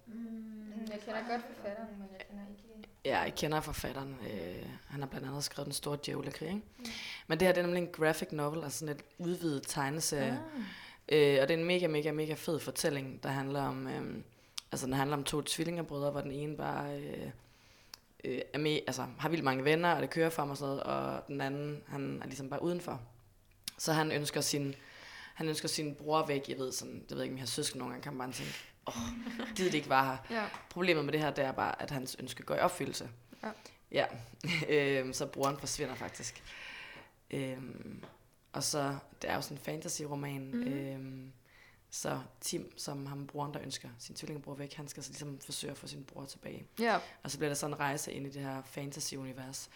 Jeg 0.90 1.00
kender 1.00 1.20
godt 1.30 1.42
forfatteren, 1.54 1.88
men 1.98 2.08
jeg. 2.12 2.25
Ja, 3.06 3.20
jeg 3.20 3.34
kender 3.34 3.60
forfatteren. 3.60 4.16
Øh, 4.22 4.68
han 4.86 5.00
har 5.00 5.06
blandt 5.06 5.28
andet 5.28 5.44
skrevet 5.44 5.66
Den 5.66 5.72
Store 5.72 5.98
Djævlekrig, 6.06 6.48
ikke? 6.48 6.62
Mm. 6.78 6.86
Men 7.26 7.40
det 7.40 7.48
her 7.48 7.54
det 7.54 7.60
er 7.60 7.66
nemlig 7.66 7.82
en 7.82 7.92
graphic 7.92 8.28
novel, 8.32 8.64
altså 8.64 8.78
sådan 8.78 8.94
et 8.94 9.02
udvidet 9.18 9.62
tegneserie. 9.66 10.40
Ah. 11.08 11.36
Øh, 11.36 11.38
og 11.42 11.48
det 11.48 11.54
er 11.54 11.58
en 11.58 11.64
mega, 11.64 11.86
mega, 11.86 12.12
mega 12.12 12.34
fed 12.34 12.58
fortælling, 12.58 13.22
der 13.22 13.28
handler 13.28 13.62
om, 13.62 13.86
øh, 13.86 14.16
altså 14.72 14.86
den 14.86 14.94
handler 14.94 15.16
om 15.16 15.24
to 15.24 15.42
tvillingebrødre, 15.42 16.10
hvor 16.10 16.20
den 16.20 16.32
ene 16.32 16.56
bare 16.56 17.00
øh, 17.00 17.30
øh, 18.24 18.40
er 18.52 18.58
med, 18.58 18.80
altså, 18.86 19.06
har 19.18 19.28
vildt 19.28 19.44
mange 19.44 19.64
venner, 19.64 19.94
og 19.94 20.02
det 20.02 20.10
kører 20.10 20.30
for 20.30 20.42
ham 20.42 20.50
og 20.50 20.56
sådan 20.56 20.68
noget, 20.68 20.82
og 20.82 21.22
den 21.28 21.40
anden, 21.40 21.82
han 21.88 22.20
er 22.22 22.26
ligesom 22.26 22.50
bare 22.50 22.62
udenfor. 22.62 23.00
Så 23.78 23.92
han 23.92 24.12
ønsker 24.12 24.40
sin, 24.40 24.74
han 25.34 25.48
ønsker 25.48 25.68
sin 25.68 25.94
bror 25.94 26.26
væk, 26.26 26.48
jeg 26.48 26.58
ved 26.58 26.72
sådan, 26.72 26.94
det 26.94 27.10
ved 27.10 27.16
jeg 27.16 27.24
ikke, 27.24 27.32
om 27.32 27.36
jeg 27.36 27.42
har 27.42 27.46
søskende 27.46 27.78
nogle 27.78 27.92
gange, 27.92 28.02
kan 28.02 28.12
man 28.12 28.18
bare 28.18 28.32
tænke, 28.32 28.52
oh, 28.86 28.94
det 29.56 29.74
ikke 29.74 29.90
være 29.90 30.04
her. 30.04 30.16
Ja. 30.40 30.44
Problemet 30.70 31.04
med 31.04 31.12
det 31.12 31.20
her, 31.20 31.30
det 31.30 31.44
er 31.44 31.52
bare, 31.52 31.82
at 31.82 31.90
hans 31.90 32.16
ønske 32.18 32.42
går 32.42 32.54
i 32.54 32.58
opfyldelse. 32.58 33.08
Ja. 33.42 33.50
Ja, 33.90 34.06
øhm, 34.68 35.12
så 35.12 35.26
broren 35.26 35.58
forsvinder 35.58 35.94
faktisk. 35.94 36.42
Øhm, 37.30 38.04
og 38.52 38.62
så, 38.62 38.96
det 39.22 39.30
er 39.30 39.34
jo 39.34 39.40
sådan 39.40 39.56
en 39.56 39.62
fantasy-roman, 39.62 40.50
mm. 40.52 40.62
øhm, 40.62 41.32
så 41.90 42.20
Tim, 42.40 42.78
som 42.78 43.06
ham 43.06 43.26
broren, 43.26 43.54
der 43.54 43.62
ønsker 43.62 43.88
sin 43.98 44.14
tvillingebror 44.14 44.54
væk, 44.54 44.74
han 44.74 44.88
skal 44.88 45.02
så 45.02 45.10
ligesom 45.10 45.38
forsøge 45.40 45.70
at 45.70 45.78
få 45.78 45.86
sin 45.86 46.04
bror 46.04 46.24
tilbage. 46.24 46.66
Ja. 46.80 46.98
Og 47.22 47.30
så 47.30 47.38
bliver 47.38 47.48
der 47.48 47.54
sådan 47.54 47.74
en 47.74 47.80
rejse 47.80 48.12
ind 48.12 48.26
i 48.26 48.30
det 48.30 48.42
her 48.42 48.62
fantasy-univers. 48.62 49.70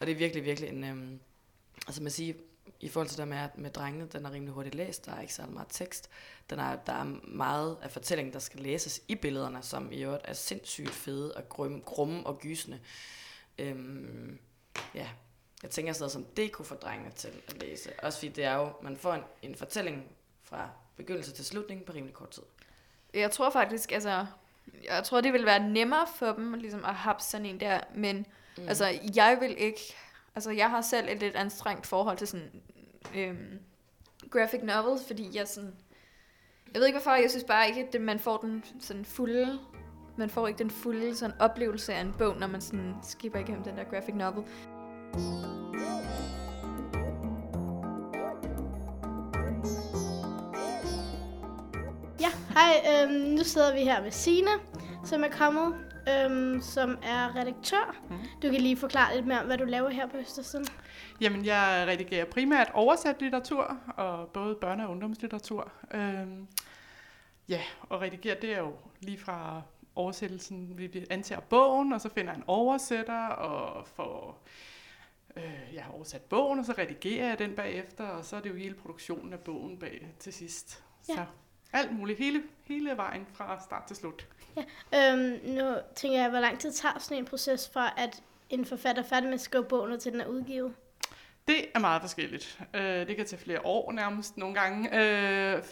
Og 0.00 0.06
det 0.06 0.12
er 0.12 0.16
virkelig, 0.16 0.44
virkelig 0.44 0.70
en... 0.70 0.84
Øhm, 0.84 1.20
altså 1.86 2.02
man 2.02 2.12
siger, 2.12 2.34
i 2.80 2.88
forhold 2.88 3.08
til 3.08 3.18
det 3.18 3.28
med, 3.28 3.48
med 3.54 3.70
drengene, 3.70 4.06
den 4.06 4.26
er 4.26 4.32
rimelig 4.32 4.54
hurtigt 4.54 4.74
læst, 4.74 5.06
der 5.06 5.12
er 5.12 5.20
ikke 5.20 5.34
særlig 5.34 5.54
meget 5.54 5.68
tekst. 5.70 6.10
Den 6.50 6.58
er, 6.58 6.76
der 6.76 6.92
er 6.92 7.04
meget 7.24 7.76
af 7.82 7.90
fortællingen, 7.90 8.32
der 8.32 8.38
skal 8.38 8.60
læses 8.60 9.02
i 9.08 9.14
billederne, 9.14 9.62
som 9.62 9.92
i 9.92 10.02
øvrigt 10.02 10.24
er 10.24 10.32
sindssygt 10.32 10.90
fede 10.90 11.34
og 11.34 11.48
grum, 11.48 11.82
grumme 11.82 12.26
og 12.26 12.40
gysende. 12.40 12.80
Øhm, 13.58 14.38
ja, 14.94 15.08
jeg 15.62 15.70
tænker 15.70 15.92
sådan 15.92 16.02
noget 16.02 16.12
som 16.12 16.24
det 16.24 16.52
kunne 16.52 16.66
få 16.66 16.74
drengene 16.74 17.10
til 17.10 17.30
at 17.48 17.62
læse. 17.62 17.90
Også 18.02 18.18
fordi 18.18 18.32
det 18.32 18.44
er 18.44 18.54
jo, 18.54 18.72
man 18.82 18.96
får 18.96 19.14
en, 19.14 19.22
en 19.42 19.54
fortælling 19.54 20.04
fra 20.42 20.68
begyndelse 20.96 21.32
til 21.32 21.44
slutning 21.44 21.84
på 21.84 21.92
rimelig 21.92 22.14
kort 22.14 22.30
tid. 22.30 22.42
Jeg 23.14 23.30
tror 23.30 23.50
faktisk, 23.50 23.92
altså, 23.92 24.26
jeg 24.84 25.04
tror, 25.04 25.20
det 25.20 25.32
vil 25.32 25.46
være 25.46 25.68
nemmere 25.68 26.06
for 26.16 26.32
dem, 26.32 26.52
ligesom 26.52 26.84
at 26.84 26.94
have 26.94 27.16
sådan 27.18 27.46
en 27.46 27.60
der, 27.60 27.80
men 27.94 28.26
mm. 28.58 28.68
altså, 28.68 28.98
jeg 29.14 29.36
vil 29.40 29.54
ikke, 29.58 29.94
altså, 30.34 30.50
jeg 30.50 30.70
har 30.70 30.80
selv 30.80 31.08
et 31.08 31.20
lidt 31.20 31.36
anstrengt 31.36 31.86
forhold 31.86 32.16
til 32.16 32.26
sådan, 32.26 32.50
øhm, 33.16 33.58
graphic 34.30 34.60
novels, 34.62 35.06
fordi 35.06 35.30
jeg 35.34 35.48
sådan, 35.48 35.74
jeg 36.72 36.80
ved 36.80 36.86
ikke 36.86 36.98
hvorfor, 36.98 37.14
jeg 37.14 37.30
synes 37.30 37.44
bare 37.44 37.68
ikke, 37.68 37.88
at 37.92 38.00
man 38.00 38.18
får 38.18 38.36
den 38.36 38.64
sådan 38.80 39.04
fulde, 39.04 39.58
man 40.16 40.30
får 40.30 40.48
ikke 40.48 40.58
den 40.58 40.70
fulde 40.70 41.16
sådan 41.16 41.40
oplevelse 41.40 41.94
af 41.94 42.00
en 42.00 42.14
bog, 42.18 42.36
når 42.36 42.46
man 42.46 42.60
sådan 42.60 42.94
skipper 43.02 43.38
igennem 43.38 43.62
den 43.62 43.76
der 43.76 43.84
graphic 43.84 44.14
novel. 44.14 44.44
Ja, 52.20 52.30
hej. 52.52 53.02
Øhm, 53.02 53.12
nu 53.12 53.44
sidder 53.44 53.74
vi 53.74 53.80
her 53.80 54.02
med 54.02 54.10
Sina, 54.10 54.50
som 55.04 55.24
er 55.24 55.28
kommet, 55.28 55.74
øhm, 56.08 56.60
som 56.60 56.98
er 57.02 57.36
redaktør. 57.36 57.96
Mhm. 58.10 58.18
Du 58.42 58.50
kan 58.50 58.60
lige 58.60 58.76
forklare 58.76 59.14
lidt 59.14 59.26
mere 59.26 59.40
om, 59.40 59.46
hvad 59.46 59.58
du 59.58 59.64
laver 59.64 59.90
her 59.90 60.06
på 60.06 60.16
Østersiden. 60.16 60.66
Jamen, 61.20 61.44
jeg 61.44 61.84
redigerer 61.88 62.24
primært 62.24 62.70
oversat 62.74 63.22
litteratur, 63.22 63.78
og 63.96 64.28
både 64.28 64.56
børne- 64.64 64.82
og 64.82 64.90
ungdomslitteratur. 64.90 65.72
Øhm, 65.94 66.46
ja, 67.48 67.60
og 67.80 68.00
redigere, 68.00 68.36
det 68.42 68.52
er 68.52 68.58
jo 68.58 68.72
lige 69.00 69.18
fra 69.18 69.62
oversættelsen, 69.96 70.78
vi 70.78 71.06
antager 71.10 71.40
bogen, 71.40 71.92
og 71.92 72.00
så 72.00 72.08
finder 72.08 72.32
jeg 72.32 72.38
en 72.38 72.44
oversætter, 72.46 73.26
og 73.26 73.86
får 73.86 74.44
øh, 75.36 75.74
ja, 75.74 75.84
oversat 75.94 76.22
bogen, 76.22 76.58
og 76.58 76.64
så 76.64 76.74
redigerer 76.78 77.28
jeg 77.28 77.38
den 77.38 77.54
bagefter, 77.54 78.04
og 78.04 78.24
så 78.24 78.36
er 78.36 78.40
det 78.40 78.50
jo 78.50 78.54
hele 78.54 78.74
produktionen 78.74 79.32
af 79.32 79.40
bogen 79.40 79.78
bag 79.78 80.14
til 80.18 80.32
sidst. 80.32 80.84
Ja. 81.08 81.14
Så 81.14 81.24
alt 81.74 81.92
muligt, 81.92 82.18
hele, 82.18 82.42
hele 82.64 82.96
vejen 82.96 83.26
fra 83.34 83.60
start 83.64 83.84
til 83.84 83.96
slut. 83.96 84.28
Øhm, 84.94 85.40
nu 85.44 85.74
tænker 85.94 86.20
jeg, 86.20 86.30
hvor 86.30 86.40
lang 86.40 86.58
tid 86.58 86.72
tager 86.72 86.98
sådan 86.98 87.18
en 87.18 87.24
proces 87.24 87.70
fra, 87.72 87.94
at 87.96 88.22
en 88.50 88.64
forfatter 88.64 89.02
er 89.02 89.06
færdig 89.06 89.24
med 89.24 89.34
at 89.34 89.40
skrive 89.40 89.64
bogen, 89.64 89.92
og 89.92 90.00
til 90.00 90.12
den 90.12 90.20
er 90.20 90.26
udgivet? 90.26 90.74
Det 91.48 91.66
er 91.74 91.78
meget 91.78 92.02
forskelligt. 92.02 92.60
Øh, 92.74 93.06
det 93.06 93.16
kan 93.16 93.26
tage 93.26 93.42
flere 93.42 93.60
år 93.66 93.92
nærmest 93.92 94.36
nogle 94.36 94.54
gange. 94.54 95.00
Øh, 95.00 95.62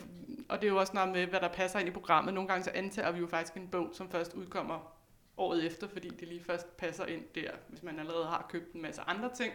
og 0.48 0.60
det 0.60 0.66
er 0.66 0.70
jo 0.70 0.80
også 0.80 0.92
noget 0.94 1.12
med, 1.12 1.26
hvad 1.26 1.40
der 1.40 1.48
passer 1.48 1.78
ind 1.78 1.88
i 1.88 1.90
programmet. 1.90 2.34
Nogle 2.34 2.48
gange 2.48 2.64
så 2.64 2.70
antager 2.74 3.10
vi 3.10 3.18
jo 3.18 3.26
faktisk 3.26 3.54
en 3.54 3.68
bog, 3.68 3.90
som 3.92 4.10
først 4.10 4.34
udkommer 4.34 4.92
året 5.36 5.66
efter, 5.66 5.88
fordi 5.88 6.08
det 6.08 6.28
lige 6.28 6.44
først 6.44 6.76
passer 6.76 7.06
ind 7.06 7.22
der, 7.34 7.50
hvis 7.68 7.82
man 7.82 7.98
allerede 7.98 8.26
har 8.26 8.46
købt 8.50 8.72
en 8.72 8.82
masse 8.82 9.00
andre 9.06 9.30
ting. 9.34 9.52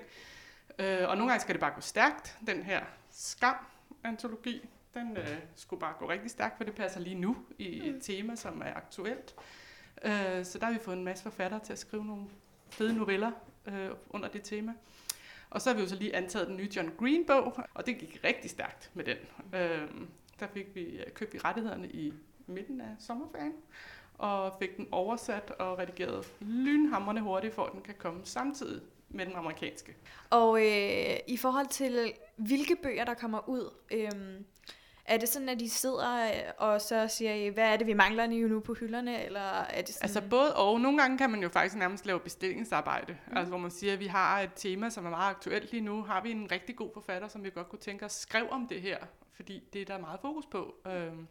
Øh, 0.80 1.10
og 1.10 1.18
nogle 1.18 1.32
gange 1.32 1.42
skal 1.42 1.54
det 1.54 1.60
bare 1.60 1.74
gå 1.76 1.82
stærkt. 1.82 2.38
Den 2.48 2.64
her 2.64 2.82
skam-antologi, 3.12 4.70
den 4.94 5.18
øh, 5.18 5.38
skulle 5.56 5.80
bare 5.80 5.94
gå 6.00 6.10
rigtig 6.10 6.32
stærkt, 6.32 6.58
for 6.58 6.64
det 6.64 6.76
passer 6.76 7.00
lige 7.00 7.16
nu 7.16 7.38
i 7.58 7.90
et 7.90 8.02
tema, 8.02 8.36
som 8.36 8.62
er 8.62 8.74
aktuelt. 8.74 9.36
Øh, 10.04 10.46
så 10.46 10.58
der 10.60 10.66
har 10.66 10.74
vi 10.74 10.80
fået 10.80 10.98
en 10.98 11.04
masse 11.04 11.24
forfattere 11.24 11.60
til 11.60 11.74
at 11.74 11.80
skrive 11.80 12.06
nogle 12.06 12.26
fede 12.70 12.94
noveller 12.94 13.32
øh, 13.66 13.90
under 14.10 14.28
det 14.28 14.44
tema. 14.44 14.74
Og 15.50 15.62
så 15.62 15.70
har 15.70 15.76
vi 15.76 15.82
jo 15.82 15.88
så 15.88 15.96
lige 15.96 16.16
antaget 16.16 16.48
den 16.48 16.58
nye 16.58 16.70
John 16.76 16.92
Green-bog, 16.98 17.60
og 17.74 17.86
det 17.86 17.98
gik 17.98 18.20
rigtig 18.24 18.50
stærkt 18.50 18.92
med 18.94 19.04
den. 19.04 19.18
Øhm, 19.54 20.08
der 20.40 20.48
fik 20.48 20.76
vi, 20.76 20.82
øh, 20.82 21.12
købte 21.14 21.34
vi 21.34 21.40
rettighederne 21.40 21.90
i 21.90 22.14
midten 22.48 22.82
af 22.82 22.96
sommerferien, 23.00 23.54
og 24.18 24.54
fik 24.60 24.78
den 24.78 24.88
oversat 24.92 25.52
og 25.52 25.80
redigeret 25.80 26.28
lynhamrende 26.40 27.22
hurtigt, 27.22 27.54
for 27.54 27.66
at 27.66 27.72
den 27.74 27.82
kan 27.82 27.96
komme 27.98 28.20
samtidig 28.24 28.82
med 29.10 29.26
den 29.26 29.36
amerikanske. 29.36 29.96
Og 30.30 30.60
øh, 30.66 31.18
i 31.28 31.38
forhold 31.38 31.68
til, 31.68 32.14
hvilke 32.36 32.76
bøger, 32.84 33.06
der 33.06 33.14
kommer 33.14 33.50
ud, 33.50 33.74
øh, 33.92 34.12
er 35.06 35.18
det 35.18 35.30
sådan, 35.30 35.50
at 35.50 35.60
de 35.60 35.70
sidder 35.70 36.28
øh, 36.28 36.34
og 36.58 36.82
så 36.82 37.08
siger, 37.08 37.52
hvad 37.52 37.74
er 37.74 37.78
det, 37.78 37.88
vi 37.88 37.94
mangler 37.94 38.26
lige 38.26 38.48
nu 38.48 38.60
på 38.60 38.74
hylderne, 38.74 39.26
eller 39.26 39.62
er 39.62 39.82
det 39.82 39.94
sådan... 39.94 40.06
Altså 40.06 40.22
både 40.30 40.56
og. 40.56 40.82
Nogle 40.82 41.02
gange 41.02 41.18
kan 41.18 41.30
man 41.30 41.42
jo 41.44 41.50
faktisk 41.50 41.76
nærmest 41.76 42.06
lave 42.06 42.20
bestillingsarbejde. 42.20 43.18
Mm. 43.28 43.38
Altså 43.38 43.50
hvor 43.50 43.58
man 43.58 43.72
siger, 43.72 43.94
at 43.94 44.00
vi 44.00 44.08
har 44.08 44.40
et 44.40 44.52
tema, 44.56 44.90
som 44.90 45.06
er 45.06 45.10
meget 45.10 45.30
aktuelt 45.30 45.72
lige 45.72 45.82
nu. 45.82 46.04
Har 46.04 46.22
vi 46.22 46.32
en 46.32 46.52
rigtig 46.52 46.76
god 46.76 46.90
forfatter, 46.94 47.28
som 47.28 47.44
vi 47.44 47.50
godt 47.50 47.70
kunne 47.70 47.80
tænke 47.80 48.06
os 48.06 48.12
skrev 48.12 48.48
om 48.52 48.68
det 48.68 48.82
her? 48.82 48.98
Fordi 49.34 49.64
det 49.74 49.82
er 49.82 49.86
der 49.86 49.98
meget 49.98 50.20
fokus 50.22 50.46
på. 50.46 50.76
Øhm, 50.88 51.28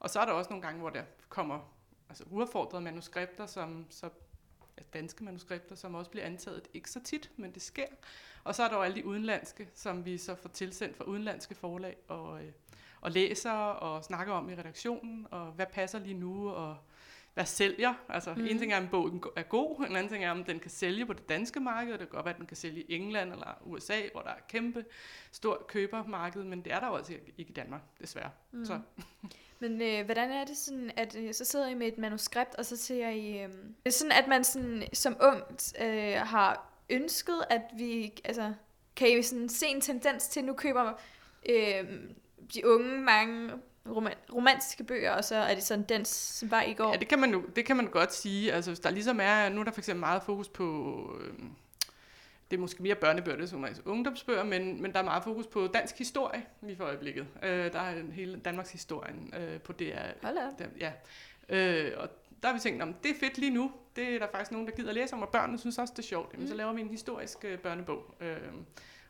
og 0.00 0.10
så 0.10 0.20
er 0.20 0.24
der 0.24 0.32
også 0.32 0.50
nogle 0.50 0.62
gange, 0.62 0.80
hvor 0.80 0.90
der 0.90 1.02
kommer 1.28 1.73
altså, 2.08 2.24
uaffordrede 2.30 2.84
manuskripter, 2.84 3.46
som 3.46 3.86
så 3.90 4.08
danske 4.94 5.24
manuskripter, 5.24 5.74
som 5.74 5.94
også 5.94 6.10
bliver 6.10 6.26
antaget 6.26 6.68
ikke 6.74 6.90
så 6.90 7.00
tit, 7.00 7.30
men 7.36 7.52
det 7.52 7.62
sker. 7.62 7.86
Og 8.44 8.54
så 8.54 8.62
er 8.62 8.68
der 8.68 8.76
jo 8.76 8.82
alle 8.82 8.96
de 8.96 9.06
udenlandske, 9.06 9.68
som 9.74 10.04
vi 10.04 10.18
så 10.18 10.34
får 10.34 10.48
tilsendt 10.48 10.96
fra 10.96 11.04
udenlandske 11.04 11.54
forlag 11.54 11.96
og, 12.08 12.44
øh, 12.44 12.52
og 13.00 13.10
læser 13.10 13.52
og 13.52 14.04
snakker 14.04 14.32
om 14.32 14.50
i 14.50 14.54
redaktionen, 14.54 15.26
og 15.30 15.46
hvad 15.46 15.66
passer 15.66 15.98
lige 15.98 16.14
nu, 16.14 16.50
og 16.50 16.76
hvad 17.34 17.46
sælger. 17.46 17.94
Altså, 18.08 18.34
mm. 18.34 18.46
en 18.46 18.58
ting 18.58 18.72
er, 18.72 18.78
om 18.78 18.88
bogen 18.88 19.22
er 19.36 19.42
god, 19.42 19.86
en 19.86 19.96
anden 19.96 20.12
ting 20.12 20.24
er, 20.24 20.30
om 20.30 20.44
den 20.44 20.60
kan 20.60 20.70
sælge 20.70 21.06
på 21.06 21.12
det 21.12 21.28
danske 21.28 21.60
marked, 21.60 21.92
og 21.92 21.98
det 21.98 22.08
kan 22.08 22.14
godt 22.14 22.24
være, 22.24 22.34
at 22.34 22.38
den 22.38 22.46
kan 22.46 22.56
sælge 22.56 22.82
i 22.82 22.94
England 22.94 23.32
eller 23.32 23.62
USA, 23.64 24.00
hvor 24.12 24.20
der 24.20 24.30
er 24.30 24.40
kæmpe 24.48 24.84
stort 25.32 25.66
købermarked, 25.66 26.44
men 26.44 26.64
det 26.64 26.72
er 26.72 26.80
der 26.80 26.86
jo 26.86 26.96
altså 26.96 27.12
ikke 27.38 27.50
i 27.50 27.52
Danmark, 27.52 27.80
desværre. 28.00 28.30
Mm. 28.52 28.64
Så 28.64 28.80
Men 29.68 29.82
øh, 29.82 30.04
hvordan 30.04 30.30
er 30.30 30.44
det 30.44 30.56
sådan, 30.56 30.90
at 30.96 31.16
øh, 31.16 31.34
så 31.34 31.44
sidder 31.44 31.68
I 31.68 31.74
med 31.74 31.86
et 31.86 31.98
manuskript, 31.98 32.54
og 32.54 32.66
så 32.66 32.76
ser 32.76 33.08
I... 33.08 33.42
Øh, 33.42 33.48
det 33.48 33.86
er 33.86 33.90
sådan, 33.90 34.12
at 34.12 34.28
man 34.28 34.44
sådan, 34.44 34.82
som 34.92 35.16
ungt 35.20 35.74
øh, 35.82 36.14
har 36.16 36.72
ønsket, 36.90 37.44
at 37.50 37.62
vi... 37.76 38.12
Altså, 38.24 38.52
kan 38.96 39.18
I 39.18 39.22
sådan 39.22 39.48
se 39.48 39.66
en 39.66 39.80
tendens 39.80 40.28
til, 40.28 40.40
at 40.40 40.46
nu 40.46 40.52
køber 40.52 40.92
øh, 41.48 41.84
de 42.54 42.66
unge 42.66 42.98
mange 42.98 43.52
roman, 43.88 44.14
romantiske 44.34 44.84
bøger, 44.84 45.10
og 45.10 45.24
så 45.24 45.36
er 45.36 45.54
det 45.54 45.64
sådan 45.64 45.84
dens 45.84 46.44
vej 46.46 46.64
i 46.68 46.74
går? 46.74 46.92
Ja, 46.92 46.96
det 46.98 47.08
kan 47.08 47.18
man, 47.18 47.30
jo, 47.32 47.42
det 47.56 47.64
kan 47.64 47.76
man 47.76 47.86
godt 47.86 48.14
sige. 48.14 48.52
Altså, 48.52 48.70
hvis 48.70 48.80
der 48.80 48.90
ligesom 48.90 49.20
er, 49.22 49.48
nu 49.48 49.60
er 49.60 49.64
der 49.64 49.72
for 49.72 49.80
eksempel 49.80 50.00
meget 50.00 50.22
fokus 50.22 50.48
på, 50.48 51.06
øh, 51.20 51.44
det 52.50 52.56
er 52.56 52.60
måske 52.60 52.82
mere 52.82 52.94
børnebøger, 52.94 53.46
som 53.46 53.64
er 53.64 53.68
ungdomsbøger, 53.84 54.44
men, 54.44 54.82
men 54.82 54.92
der 54.92 54.98
er 54.98 55.02
meget 55.04 55.24
fokus 55.24 55.46
på 55.46 55.66
dansk 55.66 55.98
historie 55.98 56.44
lige 56.62 56.76
for 56.76 56.84
øjeblikket. 56.84 57.26
Øh, 57.42 57.72
der 57.72 57.80
er 57.80 58.12
hele 58.12 58.36
Danmarks 58.44 58.70
historien 58.72 59.34
øh, 59.36 59.60
på 59.60 59.72
det. 59.72 59.94
Hold 60.22 60.38
op. 60.38 60.58
Der, 60.58 60.66
ja. 60.80 60.92
Øh, 61.48 61.92
og 61.96 62.08
der 62.42 62.48
har 62.48 62.54
vi 62.54 62.60
tænkt, 62.60 62.82
om 62.82 62.94
det 62.94 63.10
er 63.10 63.14
fedt 63.20 63.38
lige 63.38 63.50
nu. 63.50 63.72
Det 63.96 64.14
er 64.14 64.18
der 64.18 64.26
faktisk 64.32 64.52
nogen, 64.52 64.66
der 64.66 64.72
gider 64.74 64.88
at 64.88 64.94
læse 64.94 65.14
om, 65.14 65.22
og 65.22 65.28
børnene 65.28 65.58
synes 65.58 65.78
også, 65.78 65.92
det 65.96 66.02
er 66.02 66.06
sjovt. 66.06 66.32
Jamen, 66.34 66.48
så 66.48 66.54
laver 66.54 66.72
vi 66.72 66.80
en 66.80 66.88
historisk 66.88 67.44
øh, 67.44 67.58
børnebog, 67.58 68.14
øh, 68.20 68.36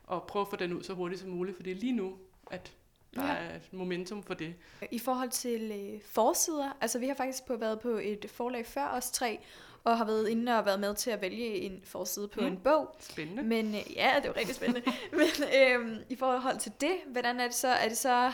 og 0.03 0.23
prøver 0.23 0.45
at 0.45 0.49
få 0.49 0.55
den 0.55 0.73
ud 0.73 0.83
så 0.83 0.93
hurtigt 0.93 1.21
som 1.21 1.29
muligt, 1.29 1.55
for 1.55 1.63
det 1.63 1.71
er 1.71 1.75
lige 1.75 1.93
nu, 1.93 2.17
at 2.51 2.73
der 3.15 3.23
Ja. 3.25 3.27
ja. 3.33 3.37
er 3.37 3.55
et 3.55 3.73
momentum 3.73 4.23
for 4.23 4.33
det. 4.33 4.55
I 4.91 4.99
forhold 4.99 5.29
til 5.29 5.71
øh, 5.71 6.01
forsider, 6.05 6.77
altså 6.81 6.99
vi 6.99 7.07
har 7.07 7.15
faktisk 7.15 7.45
på, 7.45 7.55
været 7.55 7.79
på 7.79 7.89
et 7.89 8.25
forlag 8.29 8.65
før 8.65 8.87
os 8.87 9.11
tre, 9.11 9.39
og 9.85 9.97
har 9.97 10.05
været 10.05 10.29
inde 10.29 10.57
og 10.59 10.65
været 10.65 10.79
med 10.79 10.95
til 10.95 11.11
at 11.11 11.21
vælge 11.21 11.55
en 11.55 11.81
forside 11.85 12.27
på 12.27 12.39
mm. 12.41 12.47
En 12.47 12.57
bog. 12.57 12.95
Spændende. 12.99 13.43
Men 13.43 13.75
øh, 13.75 13.95
ja, 13.95 14.13
det 14.15 14.23
er 14.23 14.27
jo 14.27 14.33
rigtig 14.37 14.55
spændende. 14.55 14.91
Men 15.11 15.27
øh, 15.61 15.97
i 16.09 16.15
forhold 16.15 16.59
til 16.59 16.71
det, 16.81 16.95
hvordan 17.07 17.39
er 17.39 17.43
det 17.45 17.55
så? 17.55 17.67
Er 17.67 17.87
det 17.87 17.97
så, 17.97 18.31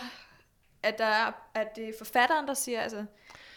at, 0.83 0.97
der 0.97 1.05
er, 1.05 1.31
at 1.53 1.75
det 1.75 1.89
er 1.89 1.93
forfatteren, 1.97 2.47
der 2.47 2.53
siger, 2.53 2.81
altså, 2.81 3.05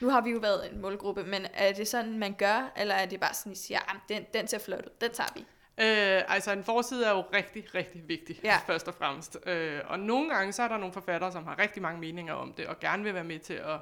nu 0.01 0.11
har 0.11 0.21
vi 0.21 0.31
jo 0.31 0.39
været 0.39 0.73
en 0.73 0.81
målgruppe, 0.81 1.25
men 1.25 1.47
er 1.55 1.73
det 1.73 1.89
sådan, 1.89 2.19
man 2.19 2.35
gør, 2.35 2.73
eller 2.77 2.95
er 2.95 3.07
det 3.07 3.21
bare 3.21 3.35
sådan, 3.35 3.53
at 3.53 3.59
I 3.59 3.63
siger, 3.63 3.81
"Ah, 3.91 3.97
den, 4.09 4.25
den 4.35 4.49
ser 4.49 4.59
flot 4.59 4.79
ud, 4.87 4.91
den 5.01 5.11
tager 5.11 5.31
vi? 5.35 5.41
Øh, 5.79 6.23
altså 6.35 6.53
en 6.53 6.65
forside 6.65 7.07
er 7.07 7.11
jo 7.11 7.25
rigtig, 7.33 7.75
rigtig 7.75 8.09
vigtig, 8.09 8.41
ja. 8.45 8.59
først 8.67 8.89
og 8.89 8.95
fremmest. 8.95 9.39
Øh, 9.47 9.81
og 9.87 9.99
nogle 9.99 10.29
gange 10.35 10.53
så 10.53 10.63
er 10.63 10.69
der 10.69 10.77
nogle 10.77 10.93
forfattere, 10.93 11.33
som 11.33 11.45
har 11.45 11.59
rigtig 11.59 11.83
mange 11.83 12.01
meninger 12.01 12.35
om 12.35 12.53
det, 12.53 12.67
og 12.67 12.81
gerne 12.81 13.05
vil 13.05 13.15
være 13.15 13.25
med 13.25 13.39
til 13.39 13.55
at, 13.55 13.81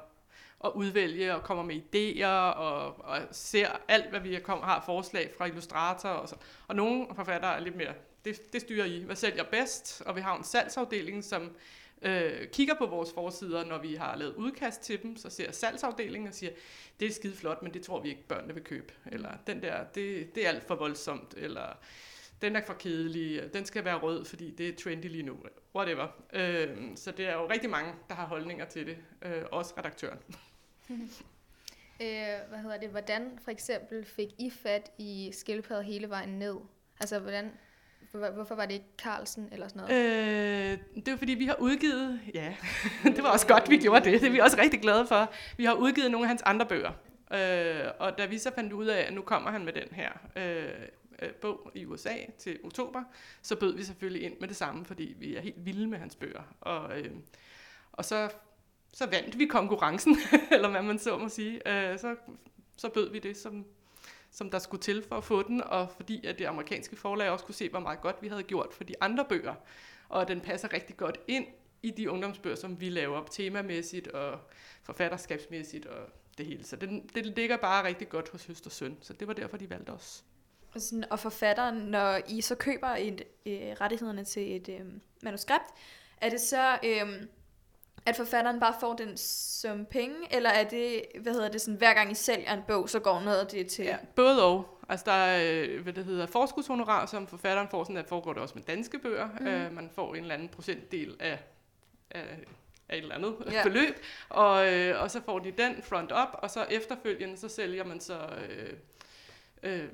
at 0.63 0.71
udvælge 0.75 1.35
og 1.35 1.43
kommer 1.43 1.63
med 1.63 1.75
idéer, 1.75 2.57
og, 2.57 3.05
og 3.05 3.19
ser 3.31 3.67
alt, 3.87 4.09
hvad 4.09 4.19
vi 4.19 4.39
kom, 4.43 4.61
har 4.61 4.83
forslag 4.85 5.31
fra 5.37 5.45
illustrator. 5.45 6.09
Og, 6.09 6.29
så. 6.29 6.35
og 6.67 6.75
nogle 6.75 7.07
forfattere 7.15 7.55
er 7.55 7.59
lidt 7.59 7.75
mere, 7.75 7.93
det, 8.25 8.53
det 8.53 8.61
styrer 8.61 8.85
I, 8.85 9.03
hvad 9.03 9.15
sælger 9.15 9.43
bedst, 9.43 10.01
og 10.05 10.15
vi 10.15 10.21
har 10.21 10.37
en 10.37 10.43
salgsafdeling, 10.43 11.23
som 11.23 11.51
øh, 12.01 12.47
kigger 12.47 12.75
på 12.75 12.85
vores 12.85 13.13
forsider, 13.13 13.65
når 13.65 13.77
vi 13.77 13.95
har 13.95 14.15
lavet 14.15 14.35
udkast 14.35 14.81
til 14.81 15.01
dem, 15.03 15.17
så 15.17 15.29
ser 15.29 15.51
salgsafdelingen 15.51 16.27
og 16.27 16.33
siger, 16.33 16.51
det 16.99 17.07
er 17.07 17.11
skide 17.11 17.35
flot, 17.35 17.63
men 17.63 17.73
det 17.73 17.81
tror 17.81 18.01
vi 18.01 18.09
ikke 18.09 18.27
børnene 18.27 18.53
vil 18.53 18.63
købe. 18.63 18.93
Eller 19.11 19.29
den 19.47 19.61
der, 19.61 19.83
det, 19.83 20.35
det 20.35 20.45
er 20.45 20.49
alt 20.49 20.67
for 20.67 20.75
voldsomt, 20.75 21.33
eller 21.37 21.77
den 22.41 22.55
er 22.55 22.65
for 22.65 22.73
kedelig, 22.73 23.53
den 23.53 23.65
skal 23.65 23.85
være 23.85 23.97
rød, 23.97 24.25
fordi 24.25 24.51
det 24.51 24.69
er 24.69 24.75
trendy 24.75 25.05
lige 25.05 25.23
nu, 25.23 25.37
whatever. 25.75 26.07
Øh, 26.33 26.77
så 26.95 27.11
det 27.11 27.27
er 27.27 27.33
jo 27.33 27.49
rigtig 27.49 27.69
mange, 27.69 27.93
der 28.09 28.15
har 28.15 28.25
holdninger 28.25 28.65
til 28.65 28.87
det, 28.87 28.97
øh, 29.21 29.43
også 29.51 29.73
redaktøren. 29.77 30.19
Øh, 32.01 32.49
hvad 32.49 32.59
hedder 32.59 32.77
det? 32.77 32.89
Hvordan 32.89 33.39
for 33.43 33.51
eksempel 33.51 34.05
fik 34.05 34.27
I 34.37 34.49
fat 34.49 34.91
i 34.97 35.31
skildpadder 35.33 35.81
hele 35.81 36.09
vejen 36.09 36.29
ned? 36.29 36.55
Altså, 36.99 37.19
hvordan, 37.19 37.51
hvorfor 38.11 38.55
var 38.55 38.65
det 38.65 38.73
ikke 38.73 38.85
Carlsen 38.97 39.49
eller 39.51 39.67
sådan 39.67 39.81
noget? 39.81 40.71
Øh, 40.71 40.77
det 40.95 41.11
var 41.11 41.17
fordi, 41.17 41.33
vi 41.33 41.45
har 41.45 41.55
udgivet, 41.59 42.21
ja, 42.33 42.55
det 43.15 43.23
var 43.23 43.29
også 43.29 43.47
godt, 43.47 43.69
vi 43.69 43.77
gjorde 43.77 44.11
det, 44.11 44.21
det 44.21 44.27
er 44.27 44.31
vi 44.31 44.39
også 44.39 44.57
rigtig 44.57 44.81
glade 44.81 45.07
for. 45.07 45.31
Vi 45.57 45.65
har 45.65 45.73
udgivet 45.73 46.11
nogle 46.11 46.25
af 46.25 46.29
hans 46.29 46.41
andre 46.41 46.65
bøger, 46.65 46.91
øh, 47.33 47.91
og 47.99 48.17
da 48.17 48.25
vi 48.25 48.37
så 48.37 48.51
fandt 48.55 48.73
ud 48.73 48.85
af, 48.85 49.01
at 49.01 49.13
nu 49.13 49.21
kommer 49.21 49.51
han 49.51 49.65
med 49.65 49.73
den 49.73 49.87
her 49.91 50.11
øh, 50.35 50.69
øh 51.21 51.33
bog 51.33 51.71
i 51.75 51.85
USA 51.85 52.15
til 52.37 52.59
oktober, 52.63 53.03
så 53.41 53.55
bød 53.55 53.75
vi 53.75 53.83
selvfølgelig 53.83 54.23
ind 54.23 54.39
med 54.39 54.47
det 54.47 54.55
samme, 54.55 54.85
fordi 54.85 55.15
vi 55.19 55.35
er 55.35 55.41
helt 55.41 55.65
vilde 55.65 55.87
med 55.87 55.97
hans 55.97 56.15
bøger. 56.15 56.55
Og, 56.61 56.99
øh, 56.99 57.11
Og 57.91 58.05
så, 58.05 58.29
så 58.93 59.05
vandt 59.05 59.39
vi 59.39 59.45
konkurrencen, 59.45 60.17
eller 60.51 60.69
hvad 60.69 60.81
man 60.81 60.99
så 60.99 61.17
må 61.17 61.29
sige. 61.29 61.67
Øh, 61.67 61.99
så, 61.99 62.15
så 62.77 62.89
bød 62.89 63.11
vi 63.11 63.19
det, 63.19 63.37
som, 63.37 63.65
som 64.31 64.51
der 64.51 64.59
skulle 64.59 64.81
til 64.81 65.03
for 65.03 65.15
at 65.17 65.23
få 65.23 65.47
den, 65.47 65.63
og 65.63 65.89
fordi 65.95 66.25
at 66.25 66.39
det 66.39 66.45
amerikanske 66.45 66.95
forlag 66.95 67.29
også 67.29 67.45
kunne 67.45 67.55
se, 67.55 67.69
hvor 67.69 67.79
meget 67.79 68.01
godt 68.01 68.15
vi 68.21 68.27
havde 68.27 68.43
gjort 68.43 68.73
for 68.73 68.83
de 68.83 68.93
andre 69.01 69.25
bøger. 69.29 69.55
Og 70.09 70.27
den 70.27 70.41
passer 70.41 70.73
rigtig 70.73 70.97
godt 70.97 71.17
ind 71.27 71.45
i 71.83 71.91
de 71.91 72.11
ungdomsbøger, 72.11 72.55
som 72.55 72.81
vi 72.81 72.89
laver 72.89 73.17
op 73.17 73.31
temamæssigt 73.31 74.07
og 74.07 74.39
forfatterskabsmæssigt 74.83 75.85
og 75.85 76.09
det 76.37 76.45
hele. 76.45 76.63
Så 76.63 76.75
det, 76.75 77.03
det 77.15 77.25
ligger 77.25 77.57
bare 77.57 77.87
rigtig 77.87 78.09
godt 78.09 78.29
hos 78.29 78.45
Høst 78.45 78.65
og 78.65 78.71
Søn, 78.71 78.97
så 79.01 79.13
det 79.13 79.27
var 79.27 79.33
derfor, 79.33 79.57
de 79.57 79.69
valgte 79.69 79.89
os. 79.89 80.23
Og, 80.75 80.81
sådan, 80.81 81.05
og 81.11 81.19
forfatteren, 81.19 81.77
når 81.77 82.19
I 82.27 82.41
så 82.41 82.55
køber 82.55 82.87
et, 82.87 83.21
øh, 83.45 83.71
rettighederne 83.81 84.23
til 84.23 84.55
et 84.55 84.69
øh, 84.69 84.85
manuskript, 85.23 85.65
er 86.17 86.29
det 86.29 86.41
så, 86.41 86.79
øh, 86.83 87.27
at 88.05 88.15
forfatteren 88.15 88.59
bare 88.59 88.73
får 88.79 88.93
den 88.93 89.17
som 89.17 89.85
penge, 89.85 90.15
eller 90.31 90.49
er 90.49 90.63
det, 90.63 91.03
hvad 91.21 91.33
hedder 91.33 91.49
det, 91.49 91.61
sådan, 91.61 91.77
hver 91.77 91.93
gang 91.93 92.11
I 92.11 92.15
sælger 92.15 92.53
en 92.53 92.61
bog, 92.67 92.89
så 92.89 92.99
går 92.99 93.19
noget 93.19 93.37
af 93.37 93.47
det 93.47 93.67
til... 93.67 93.85
Ja, 93.85 93.97
både 94.15 94.45
og. 94.45 94.79
Altså 94.89 95.03
der 95.05 95.11
er, 95.11 95.63
øh, 95.63 95.81
hvad 95.83 95.93
det 95.93 96.05
hedder, 96.05 96.25
forskudshonorar, 96.25 97.05
som 97.05 97.27
forfatteren 97.27 97.67
får, 97.71 97.83
sådan 97.83 97.97
at 97.97 98.07
foregår 98.07 98.33
det 98.33 98.41
også 98.41 98.55
med 98.55 98.63
danske 98.63 98.99
bøger. 98.99 99.29
Mm. 99.39 99.47
Uh, 99.47 99.75
man 99.75 99.89
får 99.95 100.15
en 100.15 100.21
eller 100.21 100.33
anden 100.33 100.49
procentdel 100.49 101.15
af, 101.19 101.39
af, 102.11 102.21
af 102.89 102.97
et 102.97 103.01
eller 103.01 103.15
andet 103.15 103.35
ja. 103.51 103.63
beløb, 103.63 103.95
og, 104.29 104.73
øh, 104.73 105.01
og 105.01 105.11
så 105.11 105.21
får 105.25 105.39
de 105.39 105.51
den 105.51 105.83
front 105.83 106.11
up, 106.11 106.29
og 106.33 106.49
så 106.49 106.65
efterfølgende, 106.69 107.37
så 107.37 107.49
sælger 107.49 107.83
man 107.83 107.99
så... 107.99 108.19
Øh, 108.49 108.73
øh, 109.63 109.87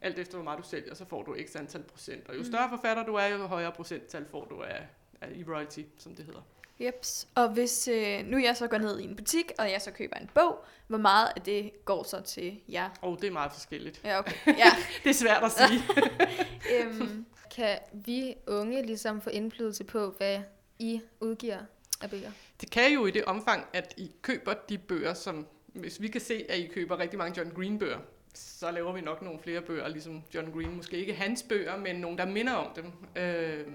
alt 0.00 0.18
efter 0.18 0.34
hvor 0.36 0.44
meget 0.44 0.58
du 0.58 0.68
sælger, 0.68 0.94
så 0.94 1.04
får 1.04 1.22
du 1.22 1.36
x 1.46 1.56
antal 1.56 1.82
procent. 1.82 2.28
Og 2.28 2.34
jo 2.34 2.38
mm. 2.38 2.44
større 2.44 2.68
forfatter 2.68 3.04
du 3.04 3.14
er, 3.14 3.26
jo 3.26 3.46
højere 3.46 3.72
procenttal 3.72 4.26
får 4.30 4.44
du 4.44 4.62
af, 4.62 4.86
af 5.20 5.28
i 5.34 5.44
royalty, 5.44 5.80
som 5.98 6.14
det 6.14 6.24
hedder. 6.24 6.40
Jeps. 6.80 7.28
Og 7.34 7.48
hvis 7.48 7.88
øh, 7.88 8.26
nu 8.26 8.38
jeg 8.38 8.56
så 8.56 8.66
går 8.66 8.78
ned 8.78 8.98
i 8.98 9.04
en 9.04 9.16
butik, 9.16 9.52
og 9.58 9.70
jeg 9.70 9.82
så 9.82 9.90
køber 9.90 10.16
en 10.16 10.30
bog, 10.34 10.64
hvor 10.86 10.98
meget 10.98 11.28
af 11.36 11.42
det 11.42 11.84
går 11.84 12.02
så 12.02 12.20
til 12.20 12.60
jer? 12.68 12.90
Åh, 13.02 13.10
oh, 13.10 13.18
det 13.20 13.26
er 13.26 13.32
meget 13.32 13.52
forskelligt. 13.52 14.00
Ja, 14.04 14.18
okay. 14.18 14.34
Ja. 14.46 14.70
det 15.04 15.10
er 15.10 15.14
svært 15.14 15.42
at 15.42 15.52
sige. 15.52 15.82
øhm, 16.74 17.26
kan 17.56 17.78
vi 17.92 18.34
unge 18.46 18.82
ligesom 18.82 19.20
få 19.20 19.30
indflydelse 19.30 19.84
på, 19.84 20.14
hvad 20.16 20.40
I 20.78 21.00
udgiver 21.20 21.58
af 22.00 22.10
bøger? 22.10 22.30
Det 22.60 22.70
kan 22.70 22.92
jo 22.92 23.06
i 23.06 23.10
det 23.10 23.24
omfang, 23.24 23.66
at 23.72 23.94
I 23.96 24.10
køber 24.22 24.54
de 24.68 24.78
bøger, 24.78 25.14
som... 25.14 25.46
Hvis 25.66 26.00
vi 26.00 26.08
kan 26.08 26.20
se, 26.20 26.46
at 26.48 26.58
I 26.58 26.66
køber 26.66 26.98
rigtig 26.98 27.18
mange 27.18 27.38
John 27.38 27.50
Green-bøger, 27.50 27.98
så 28.34 28.70
laver 28.70 28.92
vi 28.92 29.00
nok 29.00 29.22
nogle 29.22 29.38
flere 29.38 29.60
bøger, 29.60 29.88
ligesom 29.88 30.22
John 30.34 30.52
Green. 30.52 30.76
Måske 30.76 30.96
ikke 30.96 31.14
hans 31.14 31.42
bøger, 31.42 31.76
men 31.76 31.96
nogle, 31.96 32.18
der 32.18 32.26
minder 32.26 32.52
om 32.52 32.70
dem. 32.76 32.92
Øh, 33.22 33.66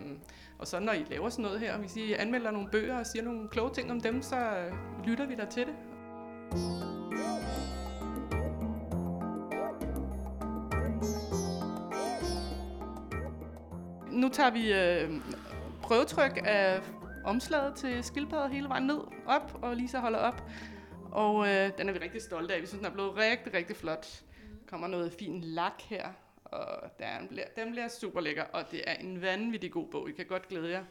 og 0.60 0.68
så 0.68 0.80
når 0.80 0.94
I 0.94 1.06
laver 1.10 1.30
sådan 1.30 1.44
noget 1.44 1.60
her, 1.60 1.78
hvis 1.78 1.96
I 1.96 2.14
anmelder 2.14 2.52
nogle 2.52 2.70
bøger 2.72 3.00
og 3.00 3.06
siger 3.06 3.24
nogle 3.24 3.50
kloge 3.50 3.74
ting 3.74 3.92
om 3.92 4.02
dem, 4.02 4.22
så 4.22 4.36
øh, 4.36 5.06
lytter 5.08 5.26
vi 5.26 5.36
der 5.36 5.46
til 5.46 5.66
det. 5.66 5.76
Nu 14.12 14.30
tager 14.30 14.52
vi 14.52 14.74
øh, 14.74 15.22
prøvetryk 15.82 16.42
af 16.46 16.82
omslaget 17.26 17.76
til 17.76 18.04
skildpadder 18.04 18.48
hele 18.48 18.70
vejen 18.70 18.84
ned, 18.84 19.00
op, 19.26 19.60
og 19.62 19.76
Lisa 19.76 20.00
holder 20.00 20.20
op. 20.20 20.44
Og 21.12 21.48
øh, 21.48 21.72
den 21.78 21.90
er 21.90 21.94
vi 21.94 22.00
rigtig 22.00 22.22
stolte 22.22 22.54
af. 22.54 22.62
Vi 22.62 22.68
synes, 22.68 22.80
den 22.80 22.92
er 22.92 22.94
blevet 22.94 23.18
rigtig, 23.18 23.54
rigtig 23.54 23.76
flot 23.76 24.24
kommer 24.70 24.88
noget 24.88 25.14
fin 25.14 25.42
lak 25.42 25.82
her, 25.82 26.08
og 26.46 26.68
den 27.00 27.28
bliver, 27.28 27.46
den 27.56 27.72
bliver 27.72 27.88
super 27.88 28.22
lækker, 28.22 28.44
og 28.44 28.72
det 28.72 28.84
er 28.88 28.94
en 28.94 29.22
vanvittig 29.22 29.72
god 29.72 29.88
bog. 29.88 30.10
I 30.10 30.12
kan 30.12 30.26
godt 30.26 30.48
glæde 30.48 30.70
jer. 30.70 30.84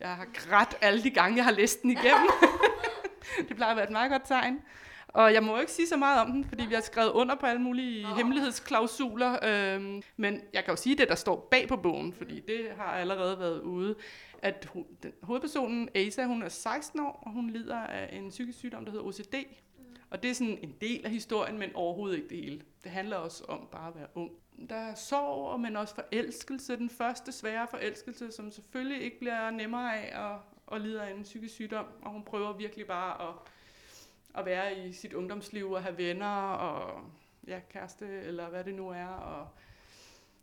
Jeg 0.00 0.16
har 0.16 0.26
grædt 0.34 0.76
alle 0.80 1.02
de 1.02 1.10
gange, 1.10 1.36
jeg 1.36 1.44
har 1.44 1.52
læst 1.52 1.82
den 1.82 1.90
igennem. 1.90 2.28
det 3.48 3.56
plejer 3.56 3.70
at 3.70 3.76
være 3.76 3.86
et 3.86 3.92
meget 3.92 4.10
godt 4.10 4.22
tegn. 4.26 4.60
Og 5.08 5.34
jeg 5.34 5.42
må 5.42 5.54
jo 5.54 5.60
ikke 5.60 5.72
sige 5.72 5.88
så 5.88 5.96
meget 5.96 6.20
om 6.20 6.32
den, 6.32 6.44
fordi 6.44 6.66
vi 6.66 6.74
har 6.74 6.80
skrevet 6.80 7.10
under 7.10 7.34
på 7.34 7.46
alle 7.46 7.62
mulige 7.62 8.06
oh. 8.06 8.16
hemmelighedsklausuler. 8.16 9.38
Øhm, 9.42 10.02
men 10.16 10.40
jeg 10.52 10.64
kan 10.64 10.72
jo 10.72 10.76
sige 10.76 10.96
det, 10.96 11.08
der 11.08 11.14
står 11.14 11.48
bag 11.50 11.68
på 11.68 11.76
bogen, 11.76 12.12
fordi 12.12 12.40
det 12.40 12.68
har 12.76 12.92
allerede 12.92 13.38
været 13.38 13.60
ude, 13.60 13.94
at 14.42 14.68
hun, 14.72 14.86
den, 15.02 15.12
hovedpersonen 15.22 15.88
Asa, 15.94 16.24
hun 16.24 16.42
er 16.42 16.48
16 16.48 17.00
år, 17.00 17.22
og 17.26 17.32
hun 17.32 17.50
lider 17.50 17.78
af 17.78 18.16
en 18.16 18.28
psykisk 18.28 18.58
sygdom, 18.58 18.84
der 18.84 18.92
hedder 18.92 19.06
OCD. 19.06 19.34
Og 20.10 20.22
det 20.22 20.30
er 20.30 20.34
sådan 20.34 20.58
en 20.62 20.74
del 20.80 21.04
af 21.04 21.10
historien, 21.10 21.58
men 21.58 21.74
overhovedet 21.74 22.16
ikke 22.16 22.28
det 22.28 22.36
hele. 22.36 22.62
Det 22.84 22.92
handler 22.92 23.16
også 23.16 23.44
om 23.44 23.68
bare 23.72 23.88
at 23.88 23.94
være 23.94 24.06
ung. 24.14 24.30
Der 24.70 24.76
er 24.76 24.94
sorg, 24.94 25.60
men 25.60 25.76
også 25.76 25.94
forelskelse. 25.94 26.76
Den 26.76 26.90
første 26.90 27.32
svære 27.32 27.66
forelskelse, 27.70 28.32
som 28.32 28.50
selvfølgelig 28.50 29.02
ikke 29.02 29.18
bliver 29.18 29.50
nemmere 29.50 29.96
af 29.96 30.32
at, 30.32 30.38
at 30.72 30.80
lide 30.80 31.02
af 31.02 31.14
en 31.14 31.22
psykisk 31.22 31.54
sygdom. 31.54 31.86
Og 32.02 32.10
hun 32.10 32.24
prøver 32.24 32.52
virkelig 32.52 32.86
bare 32.86 33.28
at, 33.28 33.34
at 34.34 34.46
være 34.46 34.78
i 34.78 34.92
sit 34.92 35.12
ungdomsliv 35.12 35.70
og 35.70 35.82
have 35.82 35.98
venner 35.98 36.52
og 36.52 37.04
ja, 37.46 37.60
kæreste, 37.70 38.06
eller 38.06 38.48
hvad 38.48 38.64
det 38.64 38.74
nu 38.74 38.88
er. 38.88 39.06
Og, 39.06 39.48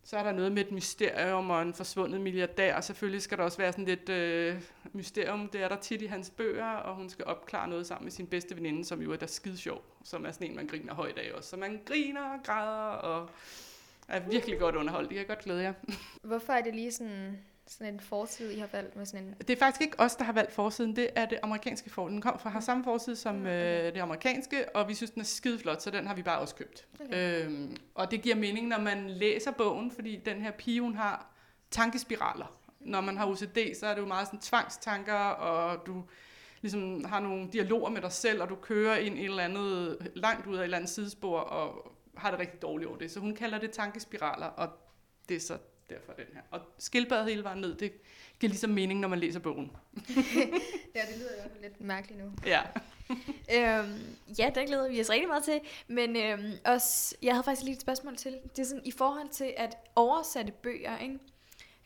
så 0.07 0.17
er 0.17 0.23
der 0.23 0.31
noget 0.31 0.51
med 0.51 0.65
et 0.65 0.71
mysterium 0.71 1.49
og 1.49 1.61
en 1.61 1.73
forsvundet 1.73 2.21
milliardær, 2.21 2.75
og 2.75 2.83
selvfølgelig 2.83 3.21
skal 3.21 3.37
der 3.37 3.43
også 3.43 3.57
være 3.57 3.71
sådan 3.71 3.85
lidt 3.85 4.09
øh, 4.09 4.61
mysterium. 4.93 5.49
Det 5.49 5.61
er 5.61 5.67
der 5.67 5.75
tit 5.75 6.01
i 6.01 6.05
hans 6.05 6.29
bøger, 6.29 6.65
og 6.65 6.95
hun 6.95 7.09
skal 7.09 7.25
opklare 7.25 7.67
noget 7.67 7.87
sammen 7.87 8.05
med 8.05 8.11
sin 8.11 8.27
bedste 8.27 8.55
veninde, 8.55 8.85
som 8.85 9.01
jo 9.01 9.11
er 9.11 9.15
der 9.15 9.25
skide 9.25 9.57
sjov, 9.57 9.81
som 10.03 10.25
er 10.25 10.31
sådan 10.31 10.47
en, 10.47 10.55
man 10.55 10.67
griner 10.67 10.93
højt 10.93 11.17
af 11.17 11.31
også. 11.33 11.49
Så 11.49 11.57
man 11.57 11.81
griner 11.85 12.21
og 12.21 12.39
græder 12.43 12.91
og 12.91 13.29
er 14.07 14.19
virkelig 14.19 14.59
godt 14.59 14.75
underholdt. 14.75 15.09
Det 15.09 15.17
kan 15.17 15.27
godt 15.27 15.39
glæde 15.39 15.61
jer. 15.61 15.73
Hvorfor 16.29 16.53
er 16.53 16.61
det 16.61 16.75
lige 16.75 16.91
sådan 16.91 17.37
sådan 17.67 17.93
en 17.93 17.99
forside, 17.99 18.53
I 18.55 18.59
har 18.59 18.67
valgt 18.71 18.95
med 18.95 19.05
sådan 19.05 19.25
en... 19.25 19.35
Det 19.39 19.49
er 19.49 19.57
faktisk 19.57 19.81
ikke 19.81 19.99
os, 19.99 20.15
der 20.15 20.23
har 20.23 20.33
valgt 20.33 20.51
forsiden. 20.51 20.95
Det 20.95 21.09
er 21.15 21.25
det 21.25 21.39
amerikanske 21.43 21.89
forside. 21.89 22.13
Den 22.13 22.21
kom 22.21 22.39
fra, 22.39 22.49
har 22.49 22.59
samme 22.59 22.83
forside 22.83 23.15
som 23.15 23.35
mm, 23.35 23.41
okay. 23.41 23.87
øh, 23.87 23.93
det 23.93 23.99
amerikanske, 23.99 24.75
og 24.75 24.87
vi 24.87 24.93
synes, 24.93 25.11
den 25.11 25.21
er 25.21 25.25
skide 25.25 25.59
flot, 25.59 25.81
så 25.81 25.91
den 25.91 26.07
har 26.07 26.15
vi 26.15 26.23
bare 26.23 26.39
også 26.39 26.55
købt. 26.55 26.87
Okay. 26.99 27.45
Øhm, 27.45 27.77
og 27.95 28.11
det 28.11 28.21
giver 28.21 28.35
mening, 28.35 28.67
når 28.67 28.79
man 28.79 29.09
læser 29.09 29.51
bogen, 29.51 29.91
fordi 29.91 30.15
den 30.25 30.41
her 30.41 30.51
pige, 30.51 30.81
hun 30.81 30.95
har 30.95 31.31
tankespiraler. 31.71 32.57
Når 32.79 33.01
man 33.01 33.17
har 33.17 33.25
OCD, 33.25 33.79
så 33.79 33.87
er 33.87 33.93
det 33.93 34.01
jo 34.01 34.07
meget 34.07 34.27
sådan 34.27 34.39
tvangstanker, 34.39 35.13
og 35.13 35.85
du 35.85 36.03
ligesom 36.61 37.03
har 37.03 37.19
nogle 37.19 37.49
dialoger 37.53 37.89
med 37.89 38.01
dig 38.01 38.11
selv, 38.11 38.41
og 38.41 38.49
du 38.49 38.55
kører 38.55 38.97
ind 38.97 39.17
i 39.17 39.21
et 39.21 39.25
eller 39.25 39.43
andet, 39.43 39.97
langt 40.15 40.47
ud 40.47 40.55
af 40.55 40.59
et 40.59 40.63
eller 40.63 40.77
andet 40.77 40.89
sidespor, 40.89 41.39
og 41.39 41.91
har 42.17 42.31
det 42.31 42.39
rigtig 42.39 42.61
dårligt 42.61 42.89
over 42.89 42.97
det. 42.97 43.11
Så 43.11 43.19
hun 43.19 43.35
kalder 43.35 43.59
det 43.59 43.71
tankespiraler, 43.71 44.45
og 44.45 44.69
det 45.29 45.35
er 45.35 45.39
så 45.39 45.57
derfor 45.89 46.13
den 46.13 46.25
her. 46.33 46.41
Og 46.51 46.61
skildpaddet 46.77 47.25
hele 47.25 47.43
vejen 47.43 47.61
ned, 47.61 47.75
det 47.75 47.93
giver 48.39 48.49
ligesom 48.49 48.69
mening, 48.69 48.99
når 48.99 49.07
man 49.07 49.19
læser 49.19 49.39
bogen. 49.39 49.71
ja, 50.95 51.01
det 51.09 51.17
lyder 51.17 51.43
jo 51.43 51.49
lidt 51.61 51.81
mærkeligt 51.81 52.23
nu. 52.23 52.31
Ja. 52.45 52.61
øhm, 53.79 54.15
ja, 54.39 54.51
den 54.55 54.67
glæder 54.67 54.89
vi 54.89 55.01
os 55.01 55.09
rigtig 55.09 55.27
meget 55.27 55.43
til. 55.43 55.59
Men 55.87 56.15
øhm, 56.15 56.51
også, 56.65 57.15
jeg 57.21 57.33
havde 57.33 57.43
faktisk 57.43 57.63
lige 57.63 57.75
et 57.75 57.81
spørgsmål 57.81 58.15
til. 58.15 58.37
Det 58.55 58.59
er 58.59 58.65
sådan, 58.65 58.85
i 58.85 58.91
forhold 58.91 59.29
til 59.29 59.53
at 59.57 59.77
oversætte 59.95 60.51
bøger, 60.51 60.97
ikke? 60.97 61.19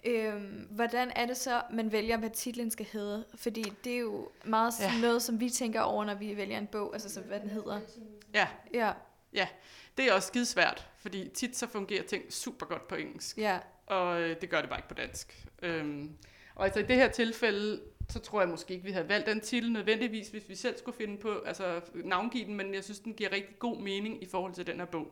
Øhm, 0.06 0.68
hvordan 0.70 1.12
er 1.16 1.26
det 1.26 1.38
så, 1.38 1.62
man 1.72 1.92
vælger, 1.92 2.18
hvad 2.18 2.30
titlen 2.30 2.72
skal 2.72 2.86
hedde? 2.86 3.26
Fordi 3.36 3.64
det 3.84 3.94
er 3.94 4.00
jo 4.00 4.30
meget 4.44 4.74
ja. 4.80 5.02
noget, 5.02 5.22
som 5.22 5.40
vi 5.40 5.50
tænker 5.50 5.82
over, 5.82 6.06
når 6.06 6.16
vi 6.16 6.38
vælger 6.38 6.58
en 6.58 6.68
bog, 6.68 6.94
altså 6.94 7.10
så, 7.10 7.22
hvad 7.22 7.40
den 7.40 7.50
hedder. 7.50 7.80
Ja. 8.34 8.48
Ja. 8.74 8.92
Ja, 9.34 9.48
det 9.98 10.10
er 10.10 10.14
også 10.14 10.28
skidesvært, 10.28 10.88
fordi 10.98 11.30
tit 11.30 11.58
så 11.58 11.68
fungerer 11.68 12.04
ting 12.04 12.34
super 12.34 12.66
godt 12.66 12.88
på 12.88 12.96
engelsk. 12.96 13.38
Ja 13.38 13.60
og 13.92 14.22
øh, 14.22 14.42
det 14.42 14.50
gør 14.50 14.62
det 14.62 14.70
bare 14.70 14.80
ikke 14.80 14.88
på 14.88 14.94
dansk. 14.94 15.48
Øhm, 15.62 16.12
og 16.56 16.66
altså 16.66 16.80
i 16.80 16.84
det 16.84 16.96
her 16.96 17.10
tilfælde, 17.10 17.82
så 18.10 18.20
tror 18.20 18.42
jeg 18.42 18.50
måske 18.50 18.74
ikke, 18.74 18.86
vi 18.86 18.92
havde 18.92 19.10
valgt 19.10 19.28
den 19.28 19.40
titel 19.42 19.72
nødvendigvis, 19.72 20.28
hvis 20.28 20.50
vi 20.50 20.56
selv 20.56 20.78
skulle 20.78 20.98
finde 20.98 21.18
på, 21.18 21.40
altså 21.46 21.82
navngive 21.94 22.46
den, 22.46 22.56
men 22.56 22.74
jeg 22.74 22.84
synes, 22.84 23.00
den 23.00 23.14
giver 23.14 23.32
rigtig 23.32 23.60
god 23.60 23.78
mening 23.78 24.24
i 24.24 24.26
forhold 24.26 24.54
til 24.54 24.68
den 24.68 24.80
her 24.80 24.86
bog. 24.86 25.08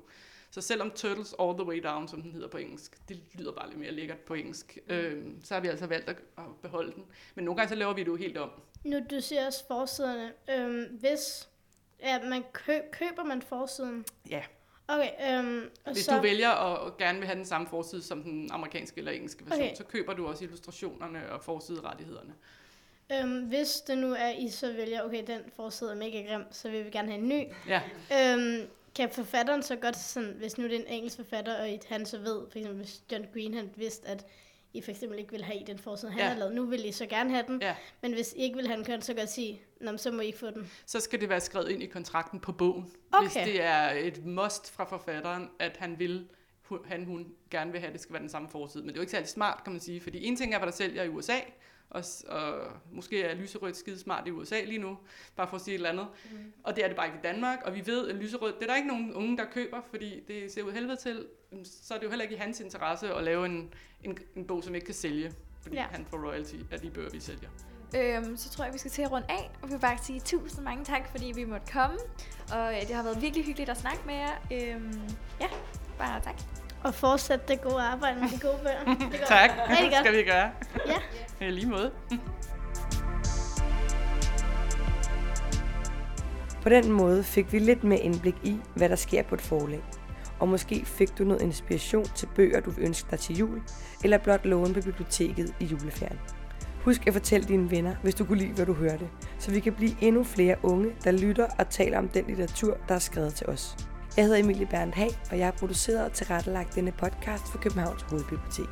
Så 0.51 0.61
selvom 0.61 0.91
Turtles 0.91 1.35
All 1.39 1.53
the 1.53 1.65
Way 1.65 1.81
Down, 1.83 2.07
som 2.07 2.21
den 2.21 2.31
hedder 2.31 2.47
på 2.47 2.57
engelsk, 2.57 3.09
det 3.09 3.21
lyder 3.33 3.51
bare 3.51 3.67
lidt 3.69 3.79
mere 3.79 3.91
lækkert 3.91 4.17
på 4.17 4.33
engelsk, 4.33 4.77
mm. 4.87 4.93
øhm, 4.93 5.41
så 5.43 5.53
har 5.53 5.61
vi 5.61 5.67
altså 5.67 5.87
valgt 5.87 6.09
at, 6.09 6.17
at 6.37 6.43
beholde 6.61 6.91
den. 6.91 7.05
Men 7.35 7.45
nogle 7.45 7.57
gange 7.57 7.69
så 7.69 7.75
laver 7.75 7.93
vi 7.93 8.01
det 8.01 8.07
jo 8.07 8.15
helt 8.15 8.37
om. 8.37 8.49
Nu, 8.83 8.99
du 9.11 9.21
siger 9.21 9.45
også 9.45 9.67
forsiderne. 9.67 10.33
Øhm, 10.49 10.97
hvis 10.99 11.49
ja, 11.99 12.29
man 12.29 12.43
kø, 12.53 12.79
køber 12.91 13.23
man 13.23 13.41
forsiden? 13.41 14.05
Ja. 14.29 14.43
Okay, 14.89 15.37
øhm, 15.37 15.69
Hvis 15.91 16.05
så... 16.05 16.15
du 16.15 16.21
vælger 16.21 16.49
at 16.49 16.97
gerne 16.97 17.17
vil 17.19 17.27
have 17.27 17.37
den 17.37 17.45
samme 17.45 17.67
forside 17.67 18.03
som 18.03 18.23
den 18.23 18.49
amerikanske 18.51 18.97
eller 18.97 19.11
engelske 19.11 19.45
version, 19.45 19.63
okay. 19.63 19.75
så 19.75 19.83
køber 19.83 20.13
du 20.13 20.27
også 20.27 20.43
illustrationerne 20.43 21.31
og 21.31 21.43
forsiderettighederne. 21.43 22.33
Øhm, 23.11 23.45
hvis 23.45 23.81
det 23.81 23.97
nu 23.97 24.13
er, 24.13 24.29
I 24.29 24.49
så 24.49 24.73
vælger, 24.73 25.01
okay, 25.01 25.27
den 25.27 25.41
forside 25.55 25.91
er 25.91 25.95
mega 25.95 26.21
grim, 26.21 26.43
så 26.51 26.69
vil 26.69 26.85
vi 26.85 26.89
gerne 26.89 27.11
have 27.11 27.21
en 27.21 27.29
ny. 27.29 27.43
Ja. 27.67 27.81
Øhm, 28.13 28.67
kan 28.95 29.09
forfatteren 29.09 29.63
så 29.63 29.75
godt, 29.75 29.97
sådan, 29.97 30.33
hvis 30.37 30.57
nu 30.57 30.63
det 30.63 30.75
er 30.75 30.79
en 30.79 30.87
engelsk 30.87 31.15
forfatter, 31.15 31.61
og 31.61 31.79
han 31.87 32.05
så 32.05 32.17
ved, 32.17 32.41
for 32.51 32.57
eksempel 32.57 32.77
hvis 32.77 33.01
John 33.11 33.25
Green 33.33 33.53
han 33.53 33.69
vidste, 33.75 34.07
at 34.07 34.25
I 34.73 34.81
for 34.81 34.91
eksempel 34.91 35.19
ikke 35.19 35.31
vil 35.31 35.43
have 35.43 35.59
i 35.59 35.63
den 35.63 35.77
forside, 35.77 36.11
han 36.11 36.21
ja. 36.21 36.27
har 36.27 36.35
lavet. 36.35 36.55
Nu 36.55 36.65
vil 36.65 36.85
I 36.85 36.91
så 36.91 37.05
gerne 37.05 37.29
have 37.29 37.43
den, 37.47 37.61
ja. 37.61 37.75
men 38.01 38.13
hvis 38.13 38.33
I 38.33 38.41
ikke 38.41 38.55
vil 38.55 38.67
have 38.67 38.77
den, 38.77 38.85
kan 38.85 39.01
så 39.01 39.13
godt 39.13 39.29
sige, 39.29 39.61
Nå, 39.81 39.97
så 39.97 40.11
må 40.11 40.21
I 40.21 40.25
ikke 40.25 40.37
få 40.37 40.49
den. 40.49 40.71
Så 40.85 40.99
skal 40.99 41.21
det 41.21 41.29
være 41.29 41.39
skrevet 41.39 41.69
ind 41.69 41.83
i 41.83 41.85
kontrakten 41.85 42.39
på 42.39 42.51
bogen. 42.51 42.91
Okay. 43.11 43.23
Hvis 43.23 43.33
det 43.33 43.61
er 43.61 43.89
et 43.89 44.25
must 44.25 44.71
fra 44.71 44.83
forfatteren, 44.83 45.49
at 45.59 45.77
han 45.77 45.99
vil, 45.99 46.27
han 46.85 47.05
hun 47.05 47.27
gerne 47.51 47.71
vil 47.71 47.81
have, 47.81 47.93
det 47.93 48.01
skal 48.01 48.13
være 48.13 48.21
den 48.21 48.29
samme 48.29 48.49
forside. 48.49 48.83
Men 48.83 48.87
det 48.87 48.95
er 48.95 48.99
jo 48.99 49.01
ikke 49.01 49.11
særlig 49.11 49.29
smart, 49.29 49.63
kan 49.63 49.73
man 49.73 49.79
sige, 49.79 50.01
fordi 50.01 50.25
en 50.25 50.35
ting 50.35 50.53
er, 50.53 50.57
hvad 50.57 50.67
der 50.67 50.73
sælger 50.73 51.03
i 51.03 51.09
USA, 51.09 51.37
og, 51.89 52.03
og 52.27 52.53
måske 52.91 53.23
er 53.23 53.35
lyserødt 53.35 53.77
skidesmart 53.77 54.27
i 54.27 54.31
USA 54.31 54.61
lige 54.63 54.77
nu, 54.79 54.97
bare 55.35 55.47
for 55.47 55.55
at 55.55 55.61
sige 55.61 55.73
et 55.73 55.77
eller 55.77 55.89
andet. 55.89 56.07
Mm. 56.31 56.53
Og 56.63 56.75
det 56.75 56.83
er 56.83 56.87
det 56.87 56.95
bare 56.97 57.05
ikke 57.07 57.17
i 57.19 57.21
Danmark, 57.23 57.59
og 57.65 57.75
vi 57.75 57.85
ved, 57.85 58.07
at 58.09 58.15
lyserødt, 58.15 58.55
det 58.59 58.63
er 58.63 58.67
der 58.67 58.75
ikke 58.75 58.87
nogen 58.87 59.13
unge, 59.13 59.37
der 59.37 59.45
køber, 59.53 59.81
fordi 59.89 60.23
det 60.27 60.51
ser 60.51 60.63
ud 60.63 60.71
helvede 60.71 60.95
til. 60.95 61.25
Så 61.63 61.93
er 61.93 61.97
det 61.97 62.05
jo 62.05 62.09
heller 62.09 62.23
ikke 62.23 62.35
i 62.35 62.37
hans 62.37 62.59
interesse 62.59 63.13
at 63.13 63.23
lave 63.23 63.45
en, 63.45 63.73
en, 64.03 64.17
en 64.35 64.45
bog, 64.47 64.63
som 64.63 64.75
ikke 64.75 64.85
kan 64.85 64.95
sælge, 64.95 65.31
fordi 65.61 65.75
Ja. 65.75 65.85
han 65.91 66.05
får 66.09 66.17
royalty 66.27 66.55
af 66.71 66.79
de 66.79 66.89
bøger, 66.89 67.09
vi 67.09 67.19
sælger. 67.19 67.49
Øhm, 67.97 68.37
så 68.37 68.49
tror 68.49 68.63
jeg, 68.63 68.73
vi 68.73 68.77
skal 68.79 68.91
til 68.91 69.01
at 69.01 69.11
runde 69.11 69.27
af, 69.29 69.51
og 69.61 69.67
vi 69.67 69.73
vil 69.73 69.79
bare 69.79 69.97
sige 70.03 70.19
tusind 70.19 70.63
mange 70.63 70.85
tak, 70.85 71.11
fordi 71.11 71.31
vi 71.35 71.43
måtte 71.45 71.71
komme. 71.73 71.97
Og 72.53 72.73
øh, 72.75 72.81
det 72.81 72.95
har 72.95 73.03
været 73.03 73.21
virkelig 73.21 73.45
hyggeligt 73.45 73.69
at 73.69 73.77
snakke 73.77 73.99
med 74.05 74.13
jer. 74.15 74.35
Øhm, 74.51 75.01
ja, 75.41 75.47
bare 75.97 76.21
tak. 76.21 76.35
Og 76.83 76.93
fortsæt 76.93 77.47
det 77.47 77.61
gode 77.61 77.81
arbejde 77.81 78.19
med 78.19 78.29
de 78.29 78.39
gode 78.39 78.59
bøger. 78.63 78.83
Det 79.11 79.19
går 79.19 79.25
Tak, 79.27 79.49
godt. 79.67 79.95
skal 80.05 80.17
vi 80.17 80.23
gøre. 80.23 80.51
Ja. 80.87 80.97
I 81.41 81.43
øh, 81.45 81.53
lige 81.53 81.67
måde. 81.67 81.91
På 86.63 86.69
den 86.69 86.91
måde 86.91 87.23
fik 87.23 87.53
vi 87.53 87.59
lidt 87.59 87.83
mere 87.83 87.99
indblik 87.99 88.35
i, 88.43 88.57
hvad 88.75 88.89
der 88.89 88.95
sker 88.95 89.23
på 89.23 89.35
et 89.35 89.41
forlag. 89.41 89.83
Og 90.39 90.47
måske 90.47 90.85
fik 90.85 91.17
du 91.17 91.23
noget 91.23 91.41
inspiration 91.41 92.05
til 92.15 92.29
bøger, 92.35 92.59
du 92.59 92.69
vil 92.69 92.85
ønske 92.85 93.11
dig 93.11 93.19
til 93.19 93.37
jul, 93.37 93.61
eller 94.03 94.17
blot 94.17 94.45
låne 94.45 94.73
på 94.73 94.81
biblioteket 94.81 95.55
i 95.59 95.65
juleferien. 95.65 96.19
Husk 96.83 97.07
at 97.07 97.13
fortælle 97.13 97.47
dine 97.47 97.71
venner, 97.71 97.95
hvis 98.03 98.15
du 98.15 98.25
kunne 98.25 98.37
lide, 98.37 98.53
hvad 98.53 98.65
du 98.65 98.73
hørte, 98.73 99.09
så 99.39 99.51
vi 99.51 99.59
kan 99.59 99.73
blive 99.73 99.95
endnu 100.01 100.23
flere 100.23 100.55
unge, 100.63 100.91
der 101.03 101.11
lytter 101.11 101.47
og 101.59 101.69
taler 101.69 101.97
om 101.97 102.07
den 102.07 102.25
litteratur, 102.27 102.77
der 102.87 102.95
er 102.95 102.99
skrevet 102.99 103.33
til 103.33 103.47
os. 103.47 103.77
Jeg 104.17 104.25
hedder 104.25 104.39
Emilie 104.39 104.65
Berndt 104.65 104.95
Hag, 104.95 105.09
og 105.31 105.37
jeg 105.37 105.47
har 105.47 105.51
produceret 105.51 106.05
og 106.05 106.13
tilrettelagt 106.13 106.75
denne 106.75 106.91
podcast 106.91 107.51
for 107.51 107.57
Københavns 107.57 108.01
Hovedbibliotek. 108.01 108.69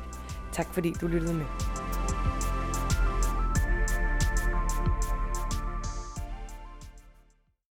Tak 0.52 0.74
fordi 0.74 0.92
du 1.00 1.06
lyttede 1.06 1.34
med. 1.34 1.44